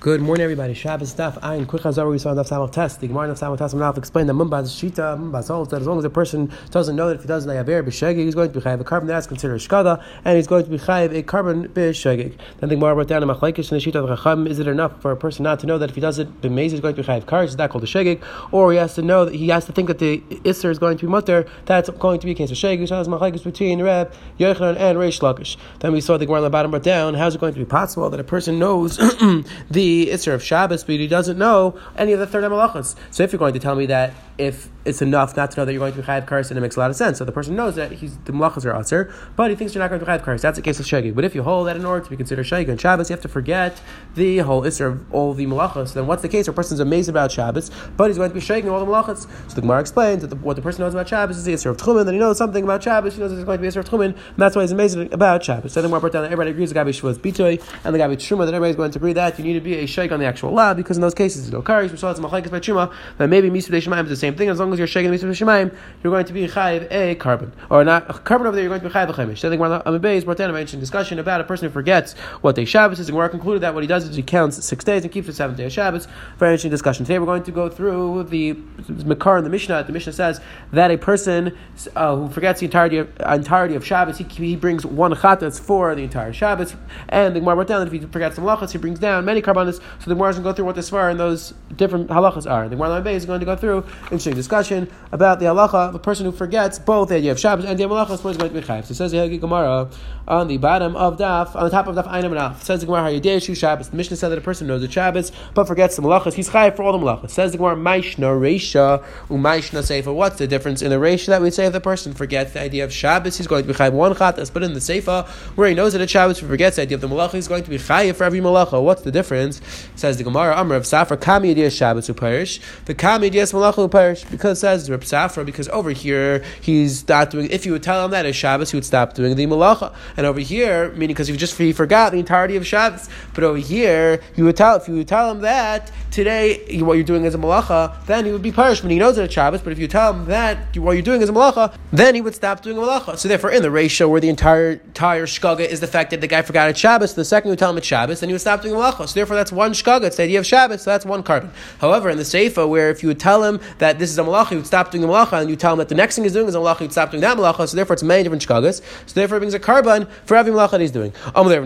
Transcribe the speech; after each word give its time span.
Good 0.00 0.22
morning, 0.22 0.42
everybody. 0.42 0.72
Shabbos 0.72 1.12
Daf 1.12 1.38
Ayin 1.42 1.68
Quick 1.68 1.82
Hazar. 1.82 2.08
We 2.08 2.18
saw 2.18 2.32
Daf 2.32 2.48
Samach 2.48 2.72
Tes. 2.72 2.96
The 2.96 3.06
Gemara 3.06 3.28
Daf 3.28 3.38
Samach 3.38 3.58
Tes. 3.58 3.74
Now 3.74 3.90
explained 3.90 4.30
that 4.30 4.32
Mumbaz 4.32 4.70
Shita 4.72 5.18
Mumbaz 5.20 5.48
holds 5.48 5.70
that 5.72 5.82
as 5.82 5.86
long 5.86 5.98
as 5.98 6.06
a 6.06 6.08
person 6.08 6.50
doesn't 6.70 6.96
know 6.96 7.08
that 7.08 7.16
if 7.16 7.20
he 7.20 7.28
does 7.28 7.46
Layaber 7.46 7.82
b'shegig, 7.82 8.16
he's 8.16 8.34
going 8.34 8.50
to 8.50 8.58
be 8.58 8.64
chayiv 8.64 8.80
a 8.80 8.84
korban. 8.84 9.08
That's 9.08 9.26
considered 9.26 9.56
a 9.56 9.58
shkada, 9.58 10.02
and 10.24 10.36
he's 10.36 10.46
going 10.46 10.64
to 10.64 10.70
be 10.70 10.78
chayiv 10.78 11.14
a 11.14 11.22
korban 11.22 11.68
b'shegig. 11.68 12.34
Then 12.60 12.70
the 12.70 12.76
Gemara 12.76 12.94
wrote 12.94 13.08
down 13.08 13.22
in 13.22 13.28
Machlekes 13.28 13.70
in 13.70 13.78
the 13.78 13.84
Shita 13.84 13.96
of 13.96 14.18
Chacham: 14.18 14.46
Is 14.46 14.58
it 14.58 14.66
enough 14.66 15.02
for 15.02 15.12
a 15.12 15.18
person 15.18 15.42
not 15.42 15.60
to 15.60 15.66
know 15.66 15.76
that 15.76 15.90
if 15.90 15.96
he 15.96 16.00
does 16.00 16.18
it 16.18 16.40
b'meiz, 16.40 16.70
he's 16.70 16.80
going 16.80 16.94
to 16.94 17.02
be 17.02 17.06
chayiv 17.06 17.26
korban? 17.26 17.44
Is 17.44 17.56
that 17.56 17.68
called 17.68 17.84
a 17.84 17.86
shegig? 17.86 18.24
Or 18.52 18.72
he 18.72 18.78
has 18.78 18.94
to 18.94 19.02
know 19.02 19.26
that 19.26 19.34
he 19.34 19.48
has 19.48 19.66
to 19.66 19.72
think 19.72 19.88
that 19.88 19.98
the 19.98 20.20
isser 20.46 20.70
is 20.70 20.78
going 20.78 20.96
to 20.96 21.04
be 21.04 21.12
mutter. 21.12 21.46
That's 21.66 21.90
going 21.90 22.20
to 22.20 22.24
be 22.24 22.32
a 22.32 22.34
case 22.34 22.50
of 22.50 22.56
shegig. 22.56 22.88
So 22.88 23.04
that's 23.04 23.42
between 23.42 23.82
Reb 23.82 24.14
Yochanan 24.38 24.78
and 24.78 24.96
Reish 24.96 25.20
Lakish. 25.20 25.58
Then 25.80 25.92
we 25.92 26.00
saw 26.00 26.16
the 26.16 26.24
Gemara 26.24 26.38
on 26.38 26.44
the 26.44 26.50
bottom 26.50 26.72
wrote 26.72 26.84
down: 26.84 27.12
How 27.12 27.26
is 27.26 27.34
it 27.34 27.40
going 27.42 27.52
to 27.52 27.60
be 27.60 27.66
possible 27.66 28.08
that 28.08 28.18
a 28.18 28.24
person 28.24 28.58
knows 28.58 28.96
the 29.70 29.89
isser 29.90 30.34
of 30.34 30.42
Shabbos? 30.42 30.84
But 30.84 30.96
he 30.96 31.06
doesn't 31.06 31.38
know 31.38 31.78
any 31.96 32.12
of 32.12 32.18
the 32.18 32.26
third 32.26 32.44
malachas. 32.44 32.96
So 33.10 33.22
if 33.22 33.32
you're 33.32 33.38
going 33.38 33.54
to 33.54 33.60
tell 33.60 33.74
me 33.74 33.86
that 33.86 34.12
if 34.40 34.70
it's 34.86 35.02
enough 35.02 35.36
not 35.36 35.50
to 35.50 35.60
know 35.60 35.64
that 35.66 35.72
you're 35.72 35.78
going 35.78 35.92
to 35.92 36.00
be 36.00 36.06
chayav 36.06 36.26
kares, 36.26 36.48
and 36.50 36.56
it 36.56 36.62
makes 36.62 36.76
a 36.76 36.80
lot 36.80 36.88
of 36.88 36.96
sense. 36.96 37.18
So 37.18 37.26
the 37.26 37.32
person 37.32 37.54
knows 37.54 37.74
that 37.74 37.92
he's 37.92 38.16
the 38.24 38.32
malachas 38.32 38.64
are 38.64 38.74
aser, 38.74 39.12
but 39.36 39.50
he 39.50 39.56
thinks 39.56 39.74
you're 39.74 39.84
not 39.84 39.90
going 39.90 40.00
to 40.00 40.06
be 40.06 40.10
chayav 40.10 40.24
kares. 40.24 40.40
That's 40.40 40.56
the 40.56 40.62
case 40.62 40.80
of 40.80 40.86
shegi. 40.86 41.14
But 41.14 41.24
if 41.24 41.34
you 41.34 41.42
hold 41.42 41.68
that 41.68 41.76
in 41.76 41.84
order 41.84 42.02
to 42.02 42.10
be 42.10 42.16
considered 42.16 42.46
shegi 42.46 42.68
and 42.68 42.80
Shabbos, 42.80 43.10
you 43.10 43.14
have 43.14 43.20
to 43.22 43.28
forget 43.28 43.78
the 44.14 44.38
whole 44.38 44.62
isser 44.62 44.92
of 44.92 45.14
all 45.14 45.34
the 45.34 45.44
malachas. 45.44 45.92
Then 45.92 46.06
what's 46.06 46.22
the 46.22 46.28
case? 46.28 46.48
A 46.48 46.52
person's 46.54 46.80
amazed 46.80 47.10
about 47.10 47.30
Shabbos, 47.30 47.70
but 47.98 48.08
he's 48.08 48.16
going 48.16 48.30
to 48.30 48.34
be 48.34 48.40
shegi 48.40 48.72
all 48.72 48.80
the 48.80 48.90
malachas. 48.90 49.28
So 49.48 49.54
the 49.54 49.60
Gemara 49.60 49.80
explains 49.80 50.22
that 50.22 50.28
the, 50.28 50.36
what 50.36 50.56
the 50.56 50.62
person 50.62 50.82
knows 50.82 50.94
about 50.94 51.08
Shabbos 51.08 51.36
is 51.36 51.44
the 51.44 51.52
isser 51.52 51.70
of 51.70 51.76
tchumen. 51.76 52.06
Then 52.06 52.14
he 52.14 52.20
knows 52.20 52.38
something 52.38 52.64
about 52.64 52.82
Shabbos. 52.82 53.14
He 53.14 53.20
knows 53.20 53.32
there's 53.32 53.44
going 53.44 53.58
to 53.58 53.62
be 53.62 53.68
isser 53.68 53.80
of 53.80 53.88
tchumen, 53.88 54.06
and 54.06 54.38
that's 54.38 54.56
why 54.56 54.62
he's 54.62 54.72
amazed 54.72 54.98
about 55.12 55.44
Shabbos. 55.44 55.74
So 55.74 55.82
then 55.82 55.90
Gemara 55.90 56.00
brought 56.00 56.12
down 56.12 56.22
that 56.22 56.32
everybody 56.32 56.52
agrees 56.52 56.72
the 56.72 56.80
gabi 56.80 56.98
shvuz 56.98 57.18
bitoy 57.18 57.62
and 57.84 57.94
the 57.94 57.98
gabi 57.98 58.16
truma 58.16 58.46
that 58.46 58.54
everybody's 58.54 58.76
going 58.76 58.90
to 58.92 58.98
agree 58.98 59.12
that 59.12 59.38
you 59.38 59.44
need 59.44 59.54
to 59.54 59.60
be 59.60 59.74
a 59.74 59.84
shegi 59.84 60.12
on 60.12 60.20
the 60.20 60.26
actual 60.26 60.52
law 60.52 60.72
because 60.72 60.96
in 60.96 61.02
those 61.02 61.14
cases 61.14 61.42
it's 61.42 61.52
no 61.52 61.60
kares. 61.60 61.90
We 61.90 61.98
saw 61.98 62.10
it's 62.10 62.20
machlekes 62.20 62.50
by 62.50 62.60
truma 62.60 62.92
that 63.18 63.28
maybe 63.28 63.50
misud 63.50 63.74
is 63.74 64.08
the 64.08 64.16
same 64.16 64.29
thing 64.36 64.48
as 64.48 64.58
long 64.58 64.72
as 64.72 64.78
you're 64.78 64.88
shaking 64.88 65.10
misud 65.10 65.30
Shemaim, 65.30 65.74
you're 66.02 66.12
going 66.12 66.24
to 66.24 66.32
be 66.32 66.46
chayiv 66.46 66.90
a 66.90 67.14
korban. 67.16 67.52
Or 67.70 67.84
not 67.84 68.08
a 68.10 68.14
korban 68.14 68.46
over 68.46 68.52
there, 68.52 68.62
you're 68.62 68.68
going 68.68 68.80
to 68.80 68.88
be 68.88 68.92
chayiv 68.92 69.08
a. 69.08 69.20
I 69.20 69.24
think 69.24 69.60
Amabez 69.60 70.24
brought 70.24 70.36
down 70.36 70.50
a 70.50 70.52
mentioned 70.52 70.80
discussion 70.80 71.18
about 71.18 71.40
a 71.40 71.44
person 71.44 71.68
who 71.68 71.72
forgets 71.72 72.14
what 72.40 72.56
day 72.56 72.64
Shabbos 72.64 73.00
is, 73.00 73.08
and 73.08 73.16
we're 73.16 73.28
concluded 73.28 73.62
that 73.62 73.74
what 73.74 73.82
he 73.82 73.86
does 73.86 74.08
is 74.08 74.16
he 74.16 74.22
counts 74.22 74.64
six 74.64 74.84
days 74.84 75.02
and 75.02 75.12
keeps 75.12 75.26
the 75.26 75.32
seventh 75.32 75.58
day 75.58 75.66
of 75.66 75.72
Shabbos. 75.72 76.06
Very 76.38 76.52
interesting 76.52 76.70
discussion. 76.70 77.04
Today 77.04 77.18
we're 77.18 77.26
going 77.26 77.42
to 77.42 77.52
go 77.52 77.68
through 77.68 78.24
the 78.24 78.52
Makar 78.88 79.38
in 79.38 79.44
the 79.44 79.50
Mishnah. 79.50 79.84
The 79.84 79.92
Mishnah 79.92 80.12
says 80.12 80.40
that 80.72 80.90
a 80.90 80.98
person 80.98 81.56
uh, 81.96 82.16
who 82.16 82.28
forgets 82.28 82.60
the 82.60 82.66
entirety 82.66 82.98
of, 82.98 83.08
entirety 83.26 83.74
of 83.74 83.84
Shabbos, 83.84 84.18
he, 84.18 84.24
he 84.24 84.56
brings 84.56 84.84
one 84.84 85.12
chatas 85.14 85.60
for 85.60 85.94
the 85.94 86.02
entire 86.02 86.32
Shabbos. 86.32 86.74
And 87.08 87.34
the 87.34 87.40
Gemara 87.40 87.56
brought 87.56 87.68
down 87.68 87.80
that 87.80 87.92
if 87.94 88.00
he 88.00 88.06
forgets 88.06 88.36
some 88.36 88.44
halachas, 88.44 88.72
he 88.72 88.78
brings 88.78 88.98
down 88.98 89.24
many 89.24 89.42
korbanos. 89.42 89.74
So 89.74 90.04
the 90.06 90.14
Gemara 90.14 90.30
is 90.30 90.36
going 90.36 90.44
to 90.44 90.50
go 90.50 90.54
through 90.54 90.64
what 90.66 90.74
the 90.74 90.82
svar 90.82 91.10
and 91.10 91.18
those 91.18 91.54
different 91.76 92.08
halachas 92.08 92.50
are. 92.50 92.68
The 92.68 92.76
Gemara 92.76 93.04
is 93.10 93.26
going 93.26 93.40
to 93.40 93.46
go 93.46 93.56
through 93.56 93.84
interesting 94.10 94.34
discussion 94.34 94.90
about 95.12 95.38
the 95.38 95.46
halacha, 95.46 95.92
the 95.92 95.98
person 95.98 96.26
who 96.26 96.32
forgets 96.32 96.78
both 96.78 97.08
the 97.08 97.16
idea 97.16 97.32
of 97.32 97.38
Shabbos 97.38 97.64
and 97.64 97.78
the 97.78 97.84
Malachas 97.84 98.14
is 98.28 98.36
going 98.36 98.52
to 98.52 98.60
be 98.60 98.60
chayiv. 98.60 98.84
So 98.84 98.92
it 98.92 98.96
says 98.96 99.12
the 99.12 99.38
Gemara 99.38 99.88
on 100.28 100.48
the 100.48 100.56
bottom 100.58 100.94
of 100.96 101.18
Daf, 101.18 101.56
on 101.56 101.64
the 101.64 101.70
top 101.70 101.86
of 101.86 101.96
Daf 101.96 102.06
Einam 102.08 102.26
and 102.26 102.38
Alf. 102.38 102.62
Says 102.62 102.80
the 102.80 102.86
Gemara, 102.86 103.10
Hayadeshu 103.10 103.56
Shabbos. 103.56 103.88
The 103.88 103.96
Mishnah 103.96 104.16
said 104.16 104.28
that 104.28 104.38
a 104.38 104.42
person 104.42 104.66
knows 104.66 104.82
the 104.82 104.90
Shabbos 104.90 105.32
but 105.54 105.66
forgets 105.66 105.96
the 105.96 106.02
Malachas. 106.02 106.34
He's 106.34 106.50
chayiv 106.50 106.76
for 106.76 106.82
all 106.82 106.92
the 106.96 107.04
Malachas. 107.04 107.30
Says 107.30 107.52
the 107.52 107.58
Gemara, 107.58 107.76
Maishna 107.76 108.38
Reisha 108.38 109.04
Umaishna 109.28 109.80
Seifa. 109.80 110.14
What's 110.14 110.38
the 110.38 110.46
difference 110.46 110.82
in 110.82 110.90
the 110.90 110.96
Reisha 110.96 111.26
that 111.26 111.42
we 111.42 111.50
say 111.50 111.66
if 111.66 111.72
the 111.72 111.80
person 111.80 112.12
forgets 112.12 112.52
the 112.52 112.60
idea 112.60 112.84
of 112.84 112.92
Shabbos, 112.92 113.38
he's 113.38 113.46
going 113.46 113.62
to 113.62 113.68
be 113.68 113.74
chayiv 113.74 113.92
one 113.92 114.14
chatas, 114.14 114.52
but 114.52 114.62
in 114.62 114.74
the 114.74 114.80
Seifa, 114.80 115.26
where 115.56 115.68
he 115.68 115.74
knows 115.74 115.92
that 115.94 116.02
it's 116.02 116.12
Shabbos, 116.12 116.40
he 116.40 116.46
forgets 116.46 116.76
the 116.76 116.82
idea 116.82 116.96
of 116.96 117.00
the 117.00 117.08
Malacha, 117.08 117.32
he's 117.32 117.48
going 117.48 117.64
to 117.64 117.70
be 117.70 117.78
chayiv 117.78 118.16
for 118.16 118.24
every 118.24 118.40
Malacha. 118.40 118.82
What's 118.82 119.02
the 119.02 119.10
difference? 119.10 119.60
Says 119.96 120.16
the 120.16 120.24
Gemara, 120.24 120.54
Amr 120.54 120.76
of 120.76 120.84
Safra, 120.84 121.20
Kami 121.20 121.50
idea 121.50 121.70
Shabbos 121.70 122.10
perish. 122.20 122.60
The 122.84 122.94
Kami 122.94 123.30
Malacha 123.30 123.74
who 123.76 123.88
perish. 123.88 124.24
Because 124.24 124.60
says 124.60 124.90
Reb 124.90 125.02
Safra, 125.02 125.44
because 125.44 125.68
over 125.68 125.90
here 125.90 126.44
he's 126.60 127.06
not 127.08 127.30
doing. 127.30 127.48
If 127.50 127.66
you 127.66 127.72
would 127.72 127.82
tell 127.82 128.04
him 128.04 128.10
that 128.12 128.26
it's 128.26 128.36
Shabbos, 128.36 128.70
he 128.70 128.76
would 128.76 128.84
stop 128.84 129.14
doing 129.14 129.34
the 129.36 129.46
malacha. 129.46 129.94
And 130.16 130.26
over 130.26 130.40
here, 130.40 130.90
meaning 130.92 131.08
because 131.08 131.28
he 131.28 131.36
just 131.36 131.56
he 131.56 131.72
forgot 131.72 132.12
the 132.12 132.18
entirety 132.18 132.56
of 132.56 132.66
Shabbos. 132.66 133.08
But 133.34 133.44
over 133.44 133.58
here, 133.58 134.20
you 134.36 134.44
would 134.44 134.56
tell 134.56 134.76
if 134.76 134.88
you 134.88 134.94
would 134.94 135.08
tell 135.08 135.30
him 135.30 135.40
that 135.40 135.90
today 136.10 136.80
what 136.80 136.94
you're 136.94 137.04
doing 137.04 137.24
is 137.24 137.34
a 137.34 137.38
malacha, 137.38 138.04
then 138.06 138.24
he 138.24 138.32
would 138.32 138.42
be 138.42 138.52
punished 138.52 138.82
when 138.82 138.90
he 138.90 138.98
knows 138.98 139.16
that 139.16 139.24
it's 139.24 139.34
Shabbos. 139.34 139.62
But 139.62 139.72
if 139.72 139.78
you 139.78 139.88
tell 139.88 140.12
him 140.12 140.26
that 140.26 140.76
what 140.76 140.92
you're 140.92 141.02
doing 141.02 141.22
is 141.22 141.28
a 141.28 141.32
malacha, 141.32 141.74
then 141.92 142.14
he 142.14 142.20
would 142.20 142.34
stop 142.34 142.62
doing 142.62 142.76
a 142.76 142.80
malacha. 142.80 143.18
So 143.18 143.28
therefore, 143.28 143.50
in 143.50 143.62
the 143.62 143.70
ratio 143.70 144.08
where 144.08 144.20
the 144.20 144.28
entire 144.28 144.72
entire 144.72 145.26
shkaga 145.26 145.60
is 145.60 145.80
the 145.80 145.86
fact 145.86 146.10
that 146.10 146.20
the 146.20 146.26
guy 146.26 146.42
forgot 146.42 146.68
it's 146.68 146.78
Shabbos, 146.78 147.14
the 147.14 147.24
second 147.24 147.50
you 147.50 147.56
tell 147.56 147.70
him 147.70 147.78
it's 147.78 147.86
Shabbos, 147.86 148.20
then 148.20 148.28
he 148.28 148.34
would 148.34 148.40
stop 148.40 148.62
doing 148.62 148.74
malacha. 148.74 149.08
So 149.08 149.14
therefore, 149.14 149.36
that's 149.36 149.52
one 149.52 149.72
shkaga. 149.72 150.04
It's 150.04 150.16
the 150.16 150.24
idea 150.24 150.38
of 150.38 150.46
Shabbos. 150.46 150.82
So 150.82 150.90
that's 150.90 151.04
one 151.04 151.22
korban. 151.22 151.50
However, 151.78 152.10
in 152.10 152.16
the 152.16 152.24
seifa, 152.24 152.68
where 152.68 152.90
if 152.90 153.02
you 153.02 153.08
would 153.08 153.20
tell 153.20 153.42
him 153.42 153.60
that 153.78 153.98
this 153.98 154.10
is 154.10 154.18
a 154.18 154.22
malacha, 154.22 154.50
he 154.50 154.56
would 154.56 154.66
stop 154.66 154.90
doing 154.90 155.02
the 155.02 155.08
malacha, 155.08 155.40
and 155.40 155.50
you 155.50 155.56
tell 155.56 155.72
him 155.72 155.78
that 155.78 155.88
the 155.88 155.94
next 155.94 156.16
thing 156.16 156.24
he's 156.24 156.32
doing 156.32 156.48
is 156.48 156.54
a 156.54 156.58
malacha, 156.58 156.80
he'd 156.80 156.92
stop 156.92 157.10
doing 157.10 157.20
that 157.20 157.36
malacha. 157.36 157.68
So 157.68 157.76
therefore, 157.76 157.94
it's 157.94 158.02
many 158.02 158.22
different 158.22 158.46
shkagas. 158.46 158.82
So 159.06 159.14
therefore, 159.14 159.38
it 159.38 159.40
brings 159.40 159.54
a 159.54 159.60
korban 159.60 159.99
for 160.24 160.36
every 160.36 160.52
malacha 160.52 160.72
that 160.72 160.80
he's 160.80 160.90
doing. 160.90 161.12
Amalei 161.34 161.60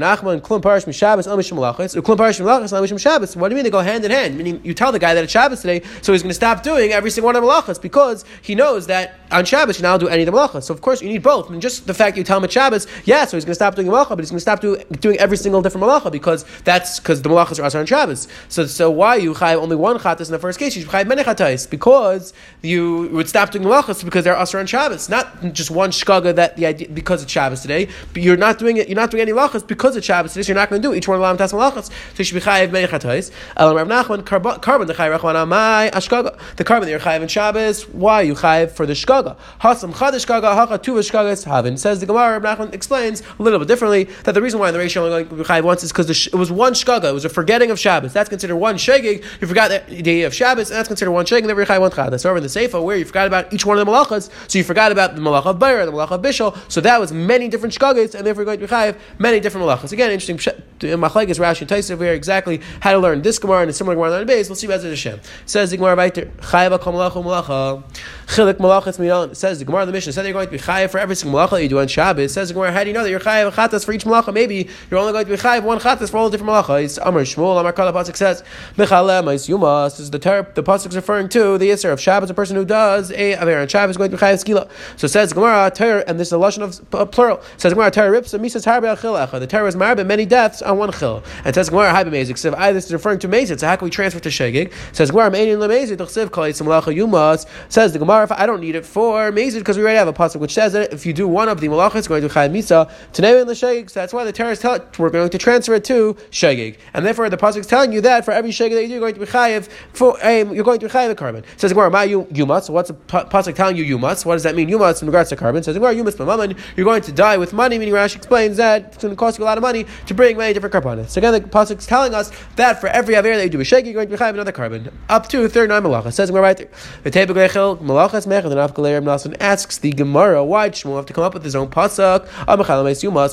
Amishim 1.34 1.56
Malachas, 1.56 2.98
Shabbos. 2.98 3.36
What 3.36 3.48
do 3.48 3.54
you 3.54 3.56
mean 3.56 3.64
they 3.64 3.70
go 3.70 3.80
hand 3.80 4.04
in 4.04 4.10
hand? 4.10 4.36
Meaning 4.36 4.60
you 4.64 4.74
tell 4.74 4.92
the 4.92 4.98
guy 4.98 5.14
that 5.14 5.24
it's 5.24 5.32
Shabbos 5.32 5.60
today, 5.60 5.82
so 6.02 6.12
he's 6.12 6.22
going 6.22 6.30
to 6.30 6.34
stop 6.34 6.62
doing 6.62 6.92
every 6.92 7.10
single 7.10 7.26
one 7.26 7.36
of 7.36 7.42
the 7.42 7.48
malachas 7.48 7.80
because 7.80 8.24
he 8.42 8.54
knows 8.54 8.86
that 8.86 9.14
on 9.30 9.44
Shabbos 9.44 9.78
you 9.78 9.82
now 9.82 9.96
do 9.98 10.08
any 10.08 10.22
of 10.22 10.26
the 10.26 10.32
malachas. 10.32 10.64
So 10.64 10.74
of 10.74 10.80
course 10.80 11.02
you 11.02 11.08
need 11.08 11.22
both. 11.22 11.50
And 11.50 11.60
just 11.60 11.86
the 11.86 11.94
fact 11.94 12.16
you 12.16 12.24
tell 12.24 12.38
him 12.38 12.44
it's 12.44 12.54
Shabbos, 12.54 12.86
yeah, 13.04 13.24
so 13.24 13.36
he's 13.36 13.44
going 13.44 13.52
to 13.52 13.56
stop 13.56 13.74
doing 13.74 13.88
malacha, 13.88 14.10
but 14.10 14.20
he's 14.20 14.30
going 14.30 14.38
to 14.38 14.40
stop 14.40 14.60
do, 14.60 14.76
doing 15.00 15.18
every 15.18 15.36
single 15.36 15.62
different 15.62 15.86
malacha 15.86 16.10
because 16.10 16.44
that's 16.64 17.00
because 17.00 17.22
the 17.22 17.28
malachas 17.28 17.58
are 17.58 17.64
also 17.64 17.80
on 17.80 17.86
Shabbos. 17.86 18.28
So 18.48 18.66
so 18.66 18.90
why 18.90 19.16
you 19.16 19.34
chayiv 19.34 19.56
only 19.56 19.76
one 19.76 19.98
chatas 19.98 20.26
in 20.26 20.32
the 20.32 20.38
first 20.38 20.58
case? 20.58 20.76
You 20.76 20.82
should 20.82 20.90
chayiv 20.90 21.06
many 21.06 21.22
chatas 21.22 21.68
because 21.68 22.32
you 22.62 23.08
would 23.12 23.28
stop 23.28 23.50
doing 23.50 23.64
malachas 23.64 24.04
because 24.04 24.24
they're 24.24 24.36
also 24.36 24.58
on 24.58 24.66
Shabbos, 24.66 25.08
not 25.08 25.52
just 25.52 25.70
one 25.70 25.90
shkaga 25.90 26.34
that 26.36 26.56
the 26.56 26.66
idea 26.66 26.88
because 26.88 27.22
it's 27.22 27.32
Shabbos 27.32 27.60
today. 27.62 27.88
But 28.12 28.22
you're 28.24 28.36
not 28.36 28.58
doing 28.58 28.76
it. 28.78 28.88
You're 28.88 28.96
not 28.96 29.10
doing 29.10 29.22
any 29.22 29.32
malachas 29.32 29.66
because 29.66 29.96
it's 29.96 30.06
Shabbos. 30.06 30.32
So 30.32 30.40
you're 30.40 30.54
not 30.54 30.70
going 30.70 30.80
to 30.80 30.88
do 30.88 30.94
each 30.94 31.06
one 31.06 31.20
of 31.20 31.20
the 31.20 31.26
lam 31.26 31.36
malachas. 31.36 31.86
So 31.86 31.92
you 32.16 32.24
should 32.24 32.34
be 32.34 32.40
chayiv 32.40 32.72
many 32.72 32.86
chatas. 32.86 33.30
Elam 33.56 33.76
Rav 33.76 33.88
Nachman 33.88 34.22
korban 34.22 34.86
the 34.86 34.94
chayiv 34.94 35.18
rachman 35.18 35.34
amai 35.34 35.90
ashkaga 35.90 36.38
the 36.56 36.64
korban 36.64 36.82
that 36.82 36.90
you're 36.90 37.00
chayiv 37.00 37.22
in 37.22 37.28
Shabbos. 37.28 37.88
Why 37.88 38.22
you 38.22 38.34
chayiv 38.34 38.70
for 38.70 38.86
the 38.86 38.94
shkaga? 38.94 39.36
Hasam 39.60 39.92
chadash 39.92 40.26
shkaga 40.26 40.54
hacha 40.54 40.78
tu 40.78 40.94
shkagas 40.94 41.44
havin. 41.44 41.78
Says 41.78 42.00
the 42.00 42.06
Gemara. 42.06 42.38
Rav 42.40 42.58
Nachman 42.58 42.72
explains 42.72 43.22
a 43.38 43.42
little 43.42 43.58
bit 43.58 43.68
differently 43.68 44.04
that 44.24 44.32
the 44.32 44.42
reason 44.42 44.58
why 44.58 44.70
the 44.70 44.78
ratio 44.78 45.04
only 45.04 45.24
going 45.24 45.28
to 45.28 45.34
be 45.36 45.42
chayiv 45.42 45.64
once 45.64 45.84
is 45.84 45.92
because 45.92 46.26
it 46.26 46.34
was 46.34 46.50
one 46.50 46.72
shkaga. 46.72 47.10
It 47.10 47.14
was 47.14 47.24
a 47.24 47.28
forgetting 47.28 47.70
of 47.70 47.78
Shabbos. 47.78 48.12
That's 48.12 48.28
considered 48.28 48.56
one 48.56 48.76
shegig. 48.76 49.22
You 49.40 49.46
forgot 49.46 49.70
the 49.88 50.02
day 50.02 50.22
of 50.22 50.34
Shabbos, 50.34 50.70
and 50.70 50.78
that's 50.78 50.88
considered 50.88 51.12
one 51.12 51.26
shegig. 51.26 51.46
Then 51.46 51.56
you're 51.56 51.66
chayiv 51.66 51.80
one 51.80 51.90
chadas. 51.90 52.24
Over 52.24 52.38
in 52.38 52.42
the 52.42 52.48
Seifa, 52.48 52.82
where 52.82 52.96
you 52.96 53.04
forgot 53.04 53.26
about 53.26 53.52
each 53.52 53.66
one 53.66 53.78
of 53.78 53.84
the 53.84 53.92
malachas, 53.92 54.30
so 54.48 54.58
you 54.58 54.64
forgot 54.64 54.92
about 54.92 55.14
the 55.14 55.20
malach 55.20 55.46
of 55.46 55.58
Bayr, 55.58 55.84
the 55.84 55.92
malach 55.92 56.10
of 56.10 56.22
Bishul. 56.22 56.56
So 56.70 56.80
that 56.80 57.00
was 57.00 57.12
many 57.12 57.48
different 57.48 57.74
shkagas, 57.74 58.13
and 58.14 58.26
therefore 58.26 58.44
going 58.44 58.58
to 58.58 58.66
be 58.66 58.70
chayiv 58.72 58.96
many 59.18 59.40
different 59.40 59.66
malachas. 59.66 59.92
Again, 59.92 60.10
interesting. 60.10 60.62
Machlek 60.80 61.28
is 61.28 61.38
Rashi 61.38 61.62
and 61.62 61.70
Taisif 61.70 61.98
here 61.98 62.12
exactly 62.12 62.60
how 62.80 62.92
to 62.92 62.98
learn 62.98 63.22
this 63.22 63.38
Gemara 63.38 63.62
and 63.62 63.70
a 63.70 63.72
similar 63.72 63.94
Gemara 63.94 64.12
on 64.12 64.20
the 64.20 64.26
base. 64.26 64.48
We'll 64.48 64.56
see 64.56 64.66
about 64.66 64.82
Hashem. 64.82 65.20
Says 65.46 65.70
the 65.70 65.76
Gemara 65.76 65.96
Baiter 65.96 66.26
chayiv 66.38 66.78
kol 66.80 66.92
malacha 66.92 67.24
malacha 67.24 67.82
chilik 68.26 68.54
malachas 68.54 68.98
midan. 68.98 69.34
Says 69.34 69.58
the 69.58 69.64
Gemara 69.64 69.86
the 69.86 69.92
mission 69.92 70.12
said 70.12 70.24
you're 70.24 70.32
going 70.32 70.46
to 70.46 70.52
be 70.52 70.58
chayiv 70.58 70.90
for 70.90 70.98
every 70.98 71.16
single 71.16 71.38
malacha 71.38 71.62
you 71.62 71.68
do 71.68 71.78
on 71.78 71.88
Shabbos. 71.88 72.34
Says 72.34 72.48
the 72.48 72.54
Gemara, 72.54 72.72
how 72.72 72.82
do 72.82 72.90
you 72.90 72.94
know 72.94 73.02
that 73.02 73.10
you're 73.10 73.20
chayiv 73.20 73.52
chatas 73.52 73.84
for 73.84 73.92
each 73.92 74.04
malacha? 74.04 74.34
Maybe 74.34 74.68
you're 74.90 75.00
only 75.00 75.12
going 75.12 75.24
to 75.24 75.30
be 75.30 75.36
chayiv 75.36 75.62
one 75.62 75.78
chatas 75.78 76.10
for 76.10 76.18
all 76.18 76.28
the 76.28 76.36
different 76.36 76.52
malachas. 76.52 76.98
Amar 77.02 77.22
Shmuel 77.22 77.58
Amar 77.58 77.72
Kala 77.72 77.92
Pasuk 77.92 78.16
says 78.16 78.42
mechalem 78.76 79.32
is 79.32 79.46
yumas. 79.48 79.92
This 79.92 80.00
is 80.00 80.10
the 80.10 80.18
ter- 80.18 80.50
the 80.54 80.62
pasuk 80.62 80.94
referring 80.94 81.28
to 81.30 81.56
the 81.56 81.70
Isser 81.70 81.92
of 81.92 82.00
Shabbos. 82.00 82.30
A 82.30 82.34
person 82.34 82.56
who 82.56 82.64
does 82.64 83.10
a 83.12 83.40
aver 83.40 83.60
on 83.60 83.68
Shabbos 83.68 83.94
is 83.94 83.96
going 83.96 84.10
to 84.10 84.16
be 84.16 84.20
chayiv 84.20 84.44
skila. 84.44 84.70
So 84.96 85.06
says 85.06 85.30
the 85.30 85.36
Gemara 85.36 85.70
ter, 85.70 86.00
and 86.06 86.20
this 86.20 86.28
is 86.28 86.32
a 86.32 86.36
lashon 86.36 86.62
of 86.62 86.94
uh, 86.94 87.06
plural. 87.06 87.40
Says 87.56 87.70
the 87.70 87.76
Gemara 87.76 87.90
ter 87.90 88.03
rips 88.10 88.32
misas 88.34 88.64
harbe 88.64 88.94
achil 88.96 89.40
The 89.40 89.46
ter 89.46 89.66
is 89.66 89.76
marbe 89.76 90.06
many 90.06 90.26
deaths 90.26 90.62
on 90.62 90.78
one 90.78 90.92
chil. 90.92 91.22
And 91.44 91.54
says 91.54 91.70
Gemara 91.70 91.92
habi 91.92 92.10
mezik. 92.10 92.38
So 92.38 92.54
I 92.56 92.72
this 92.72 92.86
is 92.86 92.92
referring 92.92 93.18
to 93.20 93.28
mezit. 93.28 93.60
So 93.60 93.66
how 93.66 93.76
can 93.76 93.86
we 93.86 93.90
transfer 93.90 94.20
to 94.20 94.28
shegig? 94.28 94.72
Says 94.92 95.10
Gemara 95.10 95.30
meinin 95.30 95.58
lemezit 95.58 95.96
d'chsev 95.96 96.30
kol 96.30 96.44
yitzim 96.44 96.66
malacha 96.66 96.94
yumas. 96.94 97.46
Says 97.68 97.92
the 97.92 97.98
Gemara, 97.98 98.26
I 98.30 98.46
don't 98.46 98.60
need 98.60 98.74
it 98.74 98.86
for 98.86 99.30
mezit 99.32 99.58
because 99.58 99.76
we 99.76 99.82
already 99.84 99.98
have 99.98 100.08
a 100.08 100.12
pasuk 100.12 100.40
which 100.40 100.52
says 100.52 100.72
that 100.72 100.92
if 100.92 101.06
you 101.06 101.12
do 101.12 101.26
one 101.28 101.48
of 101.48 101.60
the 101.60 101.68
malachas, 101.68 101.96
it's 101.96 102.08
going 102.08 102.22
to 102.22 102.28
chayiv 102.28 102.50
misa 102.52 102.90
today 103.12 103.40
in 103.40 103.46
the. 103.46 103.54
So 103.54 103.82
that's 103.84 104.12
why 104.12 104.24
the 104.24 104.32
ter 104.32 104.50
is 104.50 104.58
tell, 104.58 104.78
we're 104.98 105.10
going 105.10 105.30
to 105.30 105.38
transfer 105.38 105.74
it 105.74 105.84
to 105.84 106.14
shegig. 106.30 106.76
And 106.92 107.06
therefore 107.06 107.30
the 107.30 107.36
pasuk 107.36 107.58
is 107.58 107.66
telling 107.66 107.92
you 107.92 108.00
that 108.02 108.24
for 108.24 108.32
every 108.32 108.50
shegig 108.50 108.70
that 108.70 108.82
you 108.82 108.88
do, 108.88 108.94
you're 108.94 109.00
going 109.00 109.14
to 109.14 109.20
be 109.20 109.26
chayiv 109.26 109.68
for 109.92 110.14
um, 110.24 110.54
you're 110.54 110.64
going 110.64 110.80
to 110.80 110.86
be 110.86 110.92
chayiv 110.92 111.10
a 111.10 111.14
korban. 111.14 111.44
Says 111.56 111.72
Gemara, 111.72 111.90
my 111.90 112.06
yumas. 112.06 112.68
What's 112.68 112.88
the 112.88 112.94
pasuk 112.94 113.54
telling 113.54 113.76
you 113.76 113.96
yumas? 113.96 114.24
What 114.24 114.34
does 114.34 114.42
that 114.42 114.54
mean 114.54 114.68
yumas 114.68 115.00
in 115.00 115.06
regards 115.06 115.30
to 115.30 115.36
korban? 115.36 115.64
Says 115.64 115.74
Gemara, 115.74 115.94
yumas 115.94 116.16
b'mammon. 116.16 116.58
You're 116.76 116.84
going 116.84 117.02
to 117.02 117.12
die 117.12 117.36
with 117.36 117.52
money. 117.52 117.78
Meaning 117.78 117.93
Rashi 117.94 118.16
explains 118.16 118.56
that 118.58 118.84
it's 118.86 118.98
going 118.98 119.12
to 119.12 119.16
cost 119.16 119.38
you 119.38 119.44
a 119.44 119.46
lot 119.46 119.58
of 119.58 119.62
money 119.62 119.86
to 120.06 120.14
bring 120.14 120.36
many 120.36 120.52
different 120.52 120.72
carbonates. 120.72 121.12
So 121.12 121.20
again, 121.20 121.32
the 121.32 121.40
pasuk 121.40 121.78
is 121.78 121.86
telling 121.86 122.14
us 122.14 122.30
that 122.56 122.80
for 122.80 122.88
every 122.88 123.14
aver 123.14 123.36
that 123.36 123.44
you 123.44 123.50
do 123.50 123.60
a 123.60 123.64
shegig, 123.64 123.84
you're 123.86 123.94
going 123.94 124.08
to 124.08 124.16
be 124.16 124.22
chayiv 124.22 124.34
another 124.34 124.52
korban. 124.52 124.92
Up 125.08 125.28
to 125.28 125.48
39 125.48 125.82
malacha. 125.82 126.12
Says 126.12 126.30
we're 126.32 126.40
right 126.40 126.56
there. 126.56 126.68
The 127.02 127.10
table 127.10 127.34
Glechel, 127.34 127.78
malachas 127.78 128.26
mechad, 128.26 128.46
and 128.46 128.54
Afgaler 128.54 129.02
Nasan 129.02 129.36
asks 129.40 129.78
the 129.78 129.92
Gemara, 129.92 130.44
why 130.44 130.70
Shmuel 130.70 130.96
have 130.96 131.06
to 131.06 131.12
come 131.12 131.24
up 131.24 131.34
with 131.34 131.44
his 131.44 131.54
own 131.54 131.68
pasuk? 131.68 132.26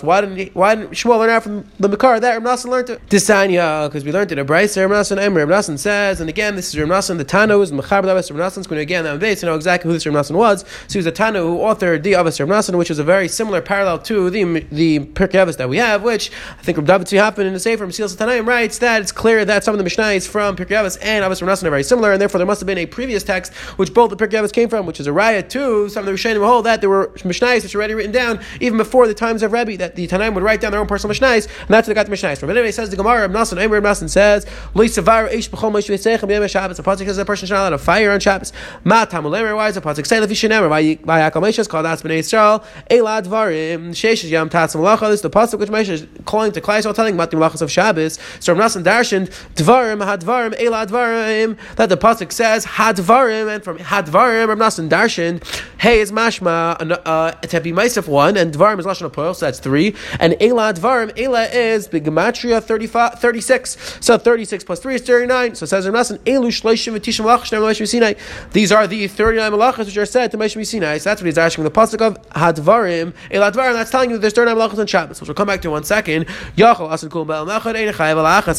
Why 0.03 0.21
didn't, 0.21 0.37
he, 0.37 0.45
why 0.53 0.75
didn't 0.75 0.91
Shmuel 0.91 1.19
learn 1.19 1.29
out 1.29 1.43
from 1.43 1.65
the 1.79 1.89
Makar 1.89 2.19
that 2.19 2.33
Reb 2.33 2.43
Nasan 2.43 2.69
learned 2.69 2.89
it? 2.91 3.07
Disanya, 3.07 3.87
because 3.87 4.03
we 4.03 4.11
learned 4.11 4.31
it. 4.31 4.39
A 4.39 4.43
Bryce, 4.43 4.77
Reb 4.77 4.89
Nasan, 4.89 5.17
and 5.19 5.35
Reb 5.35 5.49
Nasan 5.49 5.77
says, 5.79 6.21
and 6.21 6.29
again, 6.29 6.55
this 6.55 6.69
is 6.69 6.79
Reb 6.79 6.89
Nasan, 6.89 7.17
the 7.17 7.25
Tano 7.25 7.61
is 7.61 7.71
Mechaber 7.71 8.05
Levis 8.05 8.31
Reb 8.31 8.39
Nasan's 8.39 8.67
going 8.67 8.77
to 8.77 8.81
again, 8.81 9.03
that 9.03 9.19
base 9.19 9.41
to 9.41 9.45
know 9.45 9.55
exactly 9.55 9.89
who 9.89 9.93
this 9.93 10.05
Reb 10.05 10.15
Nasan 10.15 10.35
was. 10.35 10.61
So 10.87 10.93
he 10.93 10.97
was 10.99 11.05
a 11.05 11.11
Tano 11.11 11.41
who 11.41 11.57
authored 11.59 12.03
the 12.03 12.13
Avos 12.13 12.39
Reb 12.39 12.49
Nasan, 12.49 12.77
which 12.77 12.91
is 12.91 12.99
a 12.99 13.03
very 13.03 13.27
similar 13.27 13.61
parallel 13.61 13.99
to 13.99 14.29
the 14.29 14.41
the 14.56 15.00
Pirkei 15.00 15.45
Avos 15.45 15.57
that 15.57 15.68
we 15.68 15.77
have, 15.77 16.03
which 16.03 16.31
I 16.57 16.62
think 16.63 16.77
Reb 16.77 16.88
David 16.88 17.12
happened 17.12 17.48
in 17.48 17.53
the 17.53 17.59
Sefer 17.59 17.83
from 17.83 17.92
Seals 17.92 18.15
Tanaim 18.15 18.48
writes 18.48 18.77
that 18.80 19.01
it's 19.01 19.12
clear 19.12 19.44
that 19.45 19.63
some 19.63 19.74
of 19.77 19.83
the 19.83 19.89
Mishnahs 19.89 20.27
from 20.27 20.56
Pirkei 20.56 20.77
and 21.01 21.25
Avos 21.25 21.42
Nasan 21.42 21.63
are 21.63 21.69
very 21.69 21.83
similar, 21.83 22.13
and 22.13 22.21
therefore 22.21 22.38
there 22.38 22.48
must 22.48 22.62
have 22.62 22.68
been 22.68 22.77
a 22.77 22.86
previous 22.86 23.24
text 23.24 23.53
which 23.77 23.94
both 23.94 24.09
the 24.09 24.15
Pirkei 24.15 24.51
came 24.53 24.69
from, 24.69 24.86
which 24.86 25.00
is 25.00 25.07
a 25.07 25.13
riot 25.13 25.50
to 25.50 25.89
some 25.89 26.01
of 26.01 26.06
the 26.06 26.13
Rishonim 26.13 26.45
hold 26.45 26.65
that 26.65 26.81
there 26.81 26.89
were 26.89 27.12
Mishnahs 27.18 27.63
which 27.63 27.75
were 27.75 27.81
already 27.81 27.94
written 27.94 28.12
down 28.12 28.39
even 28.59 28.77
before 28.77 29.07
the 29.07 29.13
times 29.13 29.44
of 29.44 29.51
Rebbe, 29.51 29.77
that 29.77 29.95
the 29.95 30.07
Tanaim 30.07 30.33
would 30.36 30.44
write 30.44 30.62
down 30.62 30.71
their 30.71 30.80
own 30.80 30.88
personal 30.88 31.13
Mishnahs, 31.13 31.47
and 31.47 31.68
that's 31.68 31.88
what 31.88 31.94
they 31.94 31.94
got 31.94 32.06
the 32.06 32.12
Mishnahs 32.12 32.38
from. 32.38 32.47
But 32.47 32.62
Anyway, 32.62 32.71
says 32.71 32.89
the 32.92 32.95
Gemara, 32.95 33.21
Reb 33.21 33.31
Nasan, 33.31 33.69
Reb 33.69 33.83
Nasan 33.83 34.07
says. 34.09 34.45
A 34.45 34.47
pasuk 36.83 37.06
says 37.06 37.18
a 37.18 37.25
person 37.25 37.47
should 37.47 37.54
not 37.54 37.62
allowed 37.62 37.69
to 37.71 37.77
fire 37.80 38.12
on 38.12 38.19
Shabbos. 38.19 38.54
Ma 38.83 39.06
Tamulemer. 39.06 39.68
Is 39.68 39.77
a 39.77 39.81
pasuk 39.81 40.06
say 40.06 40.18
Lefi 40.18 40.33
Shenemer? 40.33 40.69
Vayakal 41.01 41.42
Moshe 41.42 41.57
is 41.57 41.68
called 41.68 41.88
As 41.88 42.04
Bnei 42.04 42.19
Yisrael. 42.19 42.63
Elad 42.89 43.25
Varim. 43.25 43.89
Sheish 43.89 44.24
Yam 44.41 44.49
Tats 44.49 44.75
Malacha. 44.75 45.01
This 45.01 45.19
is 45.19 45.21
the 45.21 45.29
pasuk 45.29 45.59
which 45.59 45.69
Moshe 45.69 45.89
is 45.89 46.07
calling 46.25 46.51
to 46.51 46.61
Klai 46.61 46.79
Yisrael, 46.79 46.95
telling 46.95 47.13
about 47.13 47.29
the 47.29 47.38
Malachas 47.38 47.61
of 47.61 47.71
Shabbos. 47.71 48.17
So 48.39 48.53
Reb 48.53 48.63
Nasan 48.63 48.83
darshan 48.83 49.27
Dvarim 49.53 50.03
Hadvarim 50.03 50.59
Elad 50.59 50.88
Varim. 50.88 51.57
That 51.75 51.89
the 51.89 51.97
pasuk 51.97 52.31
says 52.31 52.65
Hadvarim, 52.65 53.53
and 53.53 53.63
from 53.63 53.77
Hadvarim 53.77 54.47
Reb 54.47 54.57
Nasan 54.57 54.89
darshan. 54.89 55.43
Hey 55.81 56.00
is 56.00 56.12
mashma 56.12 56.78
to 56.78 57.60
be 57.60 57.72
Maisif 57.72 58.07
one, 58.07 58.38
and 58.38 58.54
Dvarim 58.54 58.78
is 58.78 58.86
Lashon 58.86 59.10
Apoel, 59.10 59.36
so 59.36 59.48
that's 59.48 59.57
three. 59.57 59.95
And 60.19 60.33
Elad 60.33 60.75
Dvarim, 60.75 61.12
Ela 61.19 61.45
is 61.45 61.88
the 61.88 62.00
Gematria 62.00 62.62
36. 62.62 63.98
So 64.00 64.19
36 64.19 64.63
plus 64.63 64.80
3 64.80 64.94
is 64.94 65.01
39. 65.01 65.56
So 65.56 65.63
it 65.63 65.68
says 65.69 65.89
Reb 65.89 65.95
Nasan 65.95 66.19
Elu 66.19 66.50
Shloishim 66.50 66.94
V'Tishim 66.95 67.25
Malachas 67.25 67.88
Sinai. 67.88 68.13
These 68.51 68.72
are 68.72 68.86
the 68.86 69.07
39 69.07 69.51
malachas 69.54 69.88
which 69.88 69.98
are 69.98 70.06
said 70.06 70.30
to 70.30 70.38
Moshe 70.38 70.63
Sinai. 70.68 71.00
So 71.00 71.10
that's 71.10 71.19
what 71.19 71.25
he's 71.25 71.39
asking 71.39 71.63
the 71.63 71.72
pasuk 71.72 72.00
of 72.01 72.22
Hadvarim. 72.30 73.16
Eladvarim. 73.31 73.74
That's 73.74 73.89
telling 73.89 74.12
you 74.12 74.18
that 74.18 74.22
there's 74.22 74.33
39 74.33 74.56
malachas 74.56 74.78
on 74.78 74.86
Shabbos, 74.86 75.19
which 75.19 75.30
we'll 75.30 75.33
come 75.33 75.48
back 75.48 75.63
to 75.63 75.69
in 75.69 75.72
one 75.72 75.83
second. 75.83 76.28
Yachol. 76.57 76.92